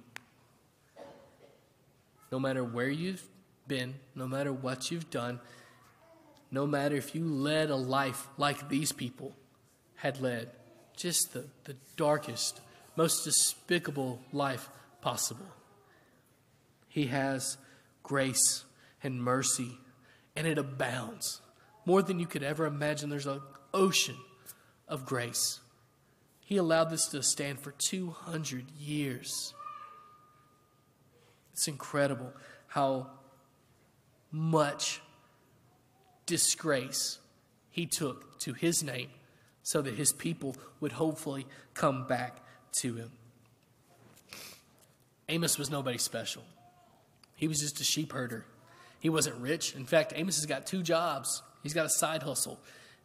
No 2.31 2.39
matter 2.39 2.63
where 2.63 2.89
you've 2.89 3.27
been, 3.67 3.95
no 4.15 4.27
matter 4.27 4.53
what 4.53 4.91
you've 4.91 5.09
done, 5.09 5.41
no 6.51 6.65
matter 6.65 6.95
if 6.95 7.15
you 7.15 7.25
led 7.25 7.69
a 7.69 7.75
life 7.75 8.27
like 8.37 8.69
these 8.69 8.91
people 8.91 9.35
had 9.95 10.21
led, 10.21 10.51
just 10.95 11.33
the, 11.33 11.45
the 11.65 11.75
darkest, 11.97 12.61
most 12.95 13.23
despicable 13.23 14.21
life 14.31 14.69
possible. 15.01 15.47
He 16.87 17.07
has 17.07 17.57
grace 18.03 18.65
and 19.03 19.21
mercy, 19.21 19.77
and 20.35 20.45
it 20.45 20.57
abounds 20.57 21.41
more 21.85 22.01
than 22.01 22.19
you 22.19 22.25
could 22.25 22.43
ever 22.43 22.65
imagine. 22.65 23.09
There's 23.09 23.25
an 23.25 23.41
ocean 23.73 24.17
of 24.87 25.05
grace. 25.05 25.59
He 26.41 26.57
allowed 26.57 26.89
this 26.89 27.07
to 27.07 27.23
stand 27.23 27.59
for 27.59 27.71
200 27.71 28.65
years. 28.77 29.53
It's 31.53 31.67
incredible 31.67 32.33
how 32.67 33.07
much 34.31 35.01
disgrace 36.25 37.19
he 37.69 37.85
took 37.85 38.39
to 38.39 38.53
his 38.53 38.83
name 38.83 39.09
so 39.63 39.81
that 39.81 39.95
his 39.95 40.11
people 40.11 40.55
would 40.79 40.93
hopefully 40.93 41.45
come 41.73 42.07
back 42.07 42.41
to 42.73 42.95
him. 42.95 43.11
Amos 45.29 45.57
was 45.57 45.69
nobody 45.69 45.97
special. 45.97 46.43
He 47.35 47.47
was 47.47 47.59
just 47.59 47.79
a 47.79 47.83
sheep 47.83 48.11
herder. 48.11 48.45
He 48.99 49.09
wasn't 49.09 49.37
rich. 49.37 49.75
In 49.75 49.85
fact, 49.85 50.13
Amos 50.15 50.35
has 50.35 50.45
got 50.45 50.67
two 50.67 50.83
jobs. 50.83 51.41
He's 51.63 51.73
got 51.73 51.85
a 51.85 51.89
side 51.89 52.21
hustle. 52.21 52.59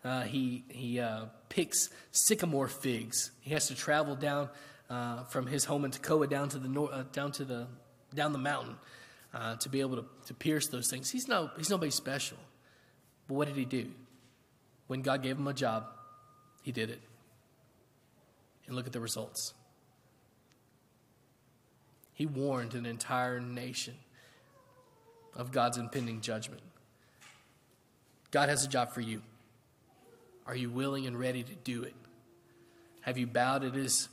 Uh, 0.05 0.23
he 0.23 0.65
he 0.69 1.01
uh, 1.01 1.27
picks 1.49 1.89
sycamore 2.13 2.69
figs. 2.69 3.31
He 3.41 3.53
has 3.55 3.69
to 3.69 3.75
travel 3.75 4.15
down 4.15 4.51
uh, 4.91 5.25
from 5.25 5.47
his 5.47 5.65
home 5.65 5.85
in 5.85 5.91
Tekoa 5.91 6.29
down 6.29 6.49
to 6.51 6.59
the 6.59 6.69
nor- 6.69 6.93
uh, 6.93 7.05
down 7.13 7.33
to 7.33 7.45
the 7.45 7.67
down 8.15 8.33
the 8.33 8.39
mountain 8.39 8.77
uh, 9.35 9.57
to 9.57 9.69
be 9.69 9.81
able 9.81 9.97
to, 9.97 10.05
to 10.27 10.35
pierce 10.35 10.69
those 10.69 10.89
things. 10.91 11.11
He's 11.11 11.29
no 11.29 11.51
he's 11.57 11.71
nobody 11.71 11.91
special. 11.91 12.39
But 13.27 13.35
what 13.35 13.49
did 13.49 13.57
he 13.57 13.65
do? 13.65 13.91
When 14.87 15.03
God 15.03 15.23
gave 15.23 15.37
him 15.37 15.49
a 15.49 15.55
job, 15.55 15.87
he 16.63 16.73
did 16.73 16.91
it. 16.91 17.01
And 18.67 18.77
look 18.77 18.87
at 18.87 18.93
the 18.93 19.01
results. 19.01 19.55
He 22.17 22.25
warned 22.25 22.73
an 22.75 22.87
entire 22.87 23.41
nation 23.41 23.93
of 25.35 25.53
God's 25.53 25.77
impending 25.77 26.23
judgment. 26.23 26.63
God 28.31 28.49
has 28.49 28.65
a 28.65 28.69
job 28.69 28.93
for 28.93 29.03
you. 29.03 29.21
Are 30.47 30.57
you 30.57 30.71
willing 30.71 31.07
and 31.07 31.19
ready 31.19 31.43
to 31.43 31.55
do 31.57 31.83
it? 31.83 31.95
Have 33.03 33.19
you 33.19 33.27
bowed 33.27 33.65
at 33.65 33.75
his 33.75 34.09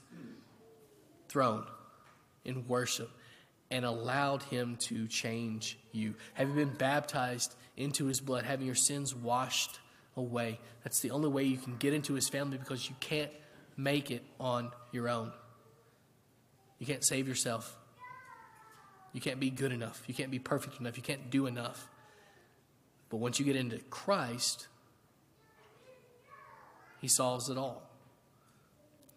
throne 1.30 1.66
in 2.44 2.68
worship 2.68 3.10
and 3.72 3.86
allowed 3.86 4.44
him 4.44 4.76
to 4.88 5.08
change 5.08 5.80
you? 5.94 6.16
Have 6.34 6.50
you 6.50 6.56
been 6.56 6.76
baptized 6.76 7.56
into 7.78 8.08
his 8.08 8.20
blood, 8.20 8.44
having 8.44 8.66
your 8.66 8.76
sins 8.76 9.16
washed 9.16 9.80
away? 10.18 10.60
That's 10.84 11.00
the 11.00 11.12
only 11.12 11.30
way 11.30 11.46
you 11.46 11.58
can 11.58 11.78
get 11.78 11.94
into 11.94 12.16
his 12.16 12.28
family 12.28 12.58
because 12.58 12.90
you 12.90 12.98
can't 13.00 13.32
make 13.78 14.12
it 14.12 14.26
on 14.42 14.72
your 14.92 15.08
own. 15.08 15.32
You 16.80 16.86
can't 16.86 17.06
save 17.06 17.30
yourself. 17.30 17.78
You 19.14 19.22
can't 19.22 19.40
be 19.40 19.50
good 19.50 19.72
enough. 19.72 20.04
You 20.08 20.14
can't 20.14 20.32
be 20.32 20.40
perfect 20.40 20.80
enough. 20.80 20.98
You 20.98 21.04
can't 21.04 21.30
do 21.30 21.46
enough. 21.46 21.88
But 23.10 23.18
once 23.18 23.40
you 23.40 23.46
get 23.46 23.56
into 23.56 23.78
Christ, 23.90 24.68
He 27.00 27.08
solves 27.08 27.50
it 27.50 27.58
all. 27.58 27.84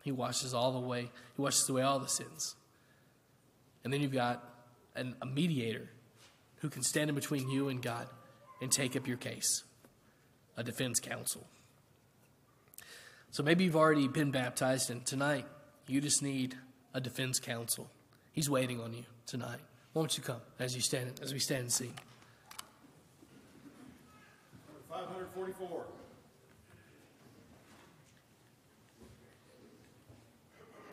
He 0.04 0.12
washes 0.12 0.54
all 0.54 0.72
the 0.72 0.86
way, 0.86 1.10
He 1.36 1.42
washes 1.42 1.68
away 1.68 1.82
all 1.82 1.98
the 1.98 2.08
sins. 2.08 2.54
And 3.82 3.92
then 3.92 4.00
you've 4.00 4.12
got 4.12 4.44
an, 4.94 5.16
a 5.22 5.26
mediator 5.26 5.88
who 6.58 6.68
can 6.68 6.82
stand 6.82 7.08
in 7.08 7.14
between 7.14 7.48
you 7.48 7.68
and 7.68 7.80
God 7.80 8.08
and 8.60 8.70
take 8.70 8.96
up 8.96 9.06
your 9.06 9.16
case 9.16 9.64
a 10.56 10.62
defense 10.62 11.00
counsel. 11.00 11.46
So 13.30 13.42
maybe 13.42 13.64
you've 13.64 13.76
already 13.76 14.08
been 14.08 14.30
baptized, 14.30 14.90
and 14.90 15.04
tonight 15.04 15.44
you 15.86 16.00
just 16.00 16.22
need 16.22 16.56
a 16.94 17.00
defense 17.00 17.38
counsel. 17.38 17.90
He's 18.32 18.48
waiting 18.48 18.80
on 18.80 18.94
you 18.94 19.04
tonight. 19.26 19.60
Won't 19.96 20.18
you 20.18 20.22
come 20.22 20.42
as 20.58 20.76
you 20.76 20.82
stand 20.82 21.20
as 21.22 21.32
we 21.32 21.38
stand 21.38 21.62
and 21.62 21.72
sing? 21.72 21.94
544. 24.90 25.86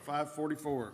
Five 0.05 0.33
forty-four. 0.33 0.93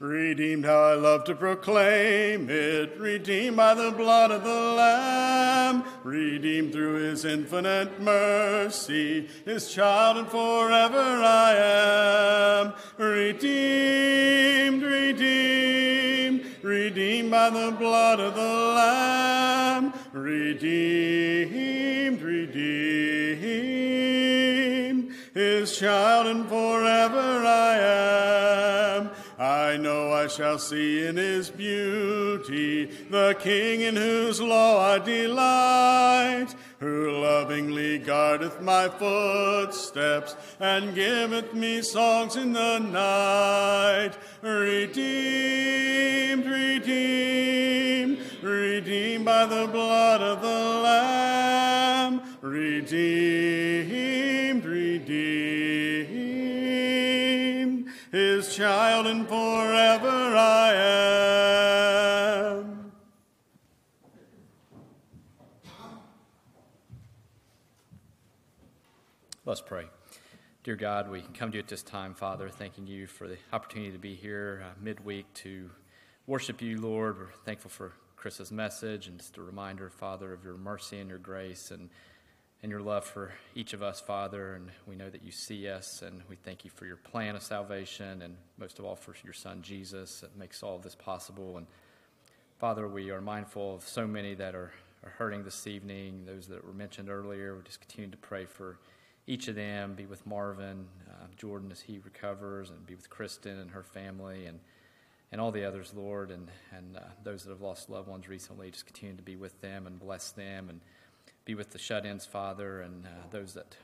Redeemed, 0.00 0.64
how 0.64 0.80
I 0.80 0.94
love 0.94 1.24
to 1.24 1.34
proclaim 1.34 2.48
it. 2.48 2.98
Redeemed 2.98 3.58
by 3.58 3.74
the 3.74 3.90
blood 3.90 4.30
of 4.30 4.42
the 4.42 4.48
Lamb. 4.48 5.84
Redeemed 6.04 6.72
through 6.72 7.02
his 7.02 7.26
infinite 7.26 8.00
mercy. 8.00 9.28
His 9.44 9.70
child 9.70 10.16
and 10.16 10.26
forever 10.26 10.96
I 10.96 11.52
am. 11.54 12.72
Redeemed, 12.96 14.82
redeemed. 14.82 16.46
Redeemed 16.62 17.30
by 17.30 17.50
the 17.50 17.76
blood 17.78 18.20
of 18.20 18.34
the 18.34 18.40
Lamb. 18.40 19.92
Redeemed, 20.14 20.62
redeemed. 22.22 22.70
His 25.34 25.78
child 25.78 26.26
and 26.26 26.48
forever 26.48 27.44
I 27.44 27.76
am. 27.76 28.29
I 29.70 29.76
know 29.76 30.12
I 30.12 30.26
shall 30.26 30.58
see 30.58 31.06
in 31.06 31.16
his 31.16 31.48
beauty 31.48 32.86
the 32.86 33.36
King 33.38 33.82
in 33.82 33.94
whose 33.94 34.40
law 34.40 34.80
I 34.80 34.98
delight, 34.98 36.48
who 36.80 37.12
lovingly 37.12 38.00
guardeth 38.00 38.60
my 38.60 38.88
footsteps 38.88 40.34
and 40.58 40.92
giveth 40.92 41.54
me 41.54 41.82
songs 41.82 42.34
in 42.34 42.52
the 42.52 42.80
night. 42.80 44.14
Redeemed, 44.42 44.86
redeemed, 46.46 48.18
redeemed 48.42 49.24
by 49.24 49.46
the 49.46 49.68
blood 49.68 50.20
of 50.20 50.42
the 50.42 50.48
Lamb. 50.82 52.22
Redeemed, 52.40 54.09
child 59.00 59.16
and 59.16 59.28
forever 59.28 60.36
I 60.36 60.74
am. 62.54 62.92
Let's 69.44 69.60
pray. 69.60 69.86
Dear 70.62 70.76
God, 70.76 71.10
we 71.10 71.22
come 71.34 71.50
to 71.50 71.56
you 71.56 71.62
at 71.62 71.68
this 71.68 71.82
time, 71.82 72.14
Father, 72.14 72.48
thanking 72.48 72.86
you 72.86 73.06
for 73.06 73.26
the 73.26 73.38
opportunity 73.52 73.90
to 73.92 73.98
be 73.98 74.14
here 74.14 74.62
uh, 74.64 74.72
midweek 74.80 75.32
to 75.34 75.70
worship 76.26 76.60
you, 76.60 76.78
Lord. 76.80 77.18
We're 77.18 77.32
thankful 77.44 77.70
for 77.70 77.92
Chris's 78.16 78.52
message 78.52 79.08
and 79.08 79.18
just 79.18 79.38
a 79.38 79.42
reminder, 79.42 79.88
Father, 79.88 80.32
of 80.34 80.44
your 80.44 80.58
mercy 80.58 80.98
and 80.98 81.08
your 81.08 81.18
grace 81.18 81.70
and, 81.70 81.88
and 82.62 82.70
your 82.70 82.80
love 82.80 83.04
for 83.04 83.32
each 83.54 83.72
of 83.72 83.82
us, 83.82 84.00
Father. 84.00 84.54
And 84.54 84.70
we 84.86 84.94
know 84.94 85.08
that 85.08 85.22
you 85.22 85.32
see 85.32 85.68
us, 85.68 86.02
and 86.02 86.22
we 86.28 86.36
thank 86.36 86.64
you 86.64 86.70
for 86.70 86.86
your 86.86 86.96
plan 86.96 87.36
of 87.36 87.42
salvation 87.42 88.22
and 88.22 88.36
most 88.58 88.78
of 88.78 88.84
all 88.84 88.96
for 88.96 89.14
your 89.24 89.32
Son, 89.32 89.62
Jesus, 89.62 90.20
that 90.20 90.36
makes 90.36 90.62
all 90.62 90.76
of 90.76 90.82
this 90.82 90.94
possible. 90.94 91.56
And 91.56 91.66
Father, 92.58 92.86
we 92.86 93.10
are 93.10 93.20
mindful 93.20 93.76
of 93.76 93.88
so 93.88 94.06
many 94.06 94.34
that 94.34 94.54
are, 94.54 94.72
are 95.02 95.10
hurting 95.10 95.44
this 95.44 95.66
evening, 95.66 96.24
those 96.26 96.46
that 96.48 96.64
were 96.64 96.74
mentioned 96.74 97.08
earlier. 97.08 97.56
We 97.56 97.62
just 97.62 97.80
continue 97.80 98.10
to 98.10 98.18
pray 98.18 98.44
for 98.44 98.78
each 99.26 99.48
of 99.48 99.54
them. 99.54 99.94
Be 99.94 100.04
with 100.04 100.26
Marvin, 100.26 100.86
uh, 101.08 101.26
Jordan 101.36 101.72
as 101.72 101.80
he 101.80 101.98
recovers, 102.04 102.68
and 102.68 102.84
be 102.86 102.94
with 102.94 103.08
Kristen 103.08 103.58
and 103.58 103.70
her 103.70 103.82
family, 103.82 104.46
and 104.46 104.60
and 105.32 105.40
all 105.40 105.52
the 105.52 105.64
others, 105.64 105.92
Lord, 105.94 106.30
and 106.30 106.48
and 106.76 106.96
uh, 106.96 107.00
those 107.22 107.44
that 107.44 107.50
have 107.50 107.60
lost 107.60 107.88
loved 107.88 108.08
ones 108.08 108.28
recently. 108.28 108.70
Just 108.70 108.86
continue 108.86 109.16
to 109.16 109.22
be 109.22 109.36
with 109.36 109.58
them 109.60 109.86
and 109.86 109.98
bless 109.98 110.32
them, 110.32 110.68
and 110.68 110.80
be 111.50 111.54
with 111.56 111.70
the 111.70 111.78
shut-ins, 111.78 112.24
Father, 112.24 112.82
and 112.82 113.04
uh, 113.04 113.08
those 113.32 113.54
that 113.54 113.74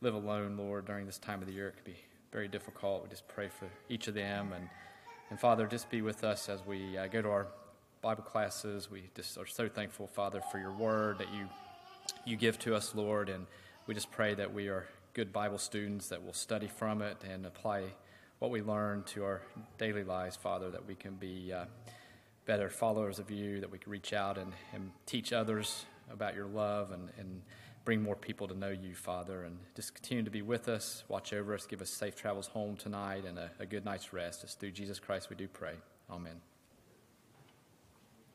live 0.00 0.14
alone, 0.14 0.56
Lord, 0.56 0.86
during 0.86 1.04
this 1.04 1.18
time 1.18 1.42
of 1.42 1.46
the 1.46 1.52
year. 1.52 1.68
It 1.68 1.74
could 1.76 1.84
be 1.84 1.98
very 2.32 2.48
difficult. 2.48 3.02
We 3.02 3.10
just 3.10 3.28
pray 3.28 3.48
for 3.48 3.68
each 3.90 4.08
of 4.08 4.14
them, 4.14 4.54
and 4.54 4.66
and 5.28 5.38
Father, 5.38 5.66
just 5.66 5.90
be 5.90 6.00
with 6.00 6.24
us 6.24 6.48
as 6.48 6.64
we 6.64 6.96
uh, 6.96 7.08
go 7.08 7.20
to 7.20 7.28
our 7.28 7.48
Bible 8.00 8.22
classes. 8.22 8.90
We 8.90 9.10
just 9.14 9.36
are 9.36 9.44
so 9.44 9.68
thankful, 9.68 10.06
Father, 10.06 10.40
for 10.50 10.58
your 10.58 10.72
word 10.72 11.18
that 11.18 11.26
you 11.34 11.50
you 12.24 12.36
give 12.36 12.58
to 12.60 12.74
us, 12.74 12.94
Lord, 12.94 13.28
and 13.28 13.46
we 13.86 13.92
just 13.92 14.10
pray 14.10 14.32
that 14.32 14.54
we 14.54 14.68
are 14.68 14.86
good 15.12 15.34
Bible 15.34 15.58
students 15.58 16.08
that 16.08 16.24
will 16.24 16.32
study 16.32 16.66
from 16.66 17.02
it 17.02 17.18
and 17.30 17.44
apply 17.44 17.82
what 18.38 18.50
we 18.50 18.62
learn 18.62 19.02
to 19.08 19.22
our 19.22 19.42
daily 19.76 20.04
lives, 20.04 20.34
Father, 20.34 20.70
that 20.70 20.86
we 20.88 20.94
can 20.94 21.16
be 21.16 21.52
uh, 21.52 21.66
better 22.46 22.70
followers 22.70 23.18
of 23.18 23.30
you, 23.30 23.60
that 23.60 23.70
we 23.70 23.76
can 23.76 23.92
reach 23.92 24.14
out 24.14 24.38
and, 24.38 24.54
and 24.72 24.92
teach 25.04 25.34
others 25.34 25.84
about 26.10 26.34
your 26.34 26.46
love 26.46 26.92
and, 26.92 27.08
and 27.18 27.42
bring 27.84 28.02
more 28.02 28.16
people 28.16 28.48
to 28.48 28.54
know 28.54 28.70
you, 28.70 28.94
Father, 28.94 29.44
and 29.44 29.56
just 29.74 29.94
continue 29.94 30.24
to 30.24 30.30
be 30.30 30.42
with 30.42 30.68
us, 30.68 31.04
watch 31.08 31.32
over 31.32 31.54
us, 31.54 31.66
give 31.66 31.80
us 31.80 31.90
safe 31.90 32.16
travels 32.16 32.48
home 32.48 32.76
tonight 32.76 33.24
and 33.24 33.38
a, 33.38 33.50
a 33.60 33.66
good 33.66 33.84
night's 33.84 34.12
rest. 34.12 34.42
It's 34.44 34.54
through 34.54 34.72
Jesus 34.72 34.98
Christ 34.98 35.30
we 35.30 35.36
do 35.36 35.48
pray. 35.48 35.74
Amen. 36.10 36.40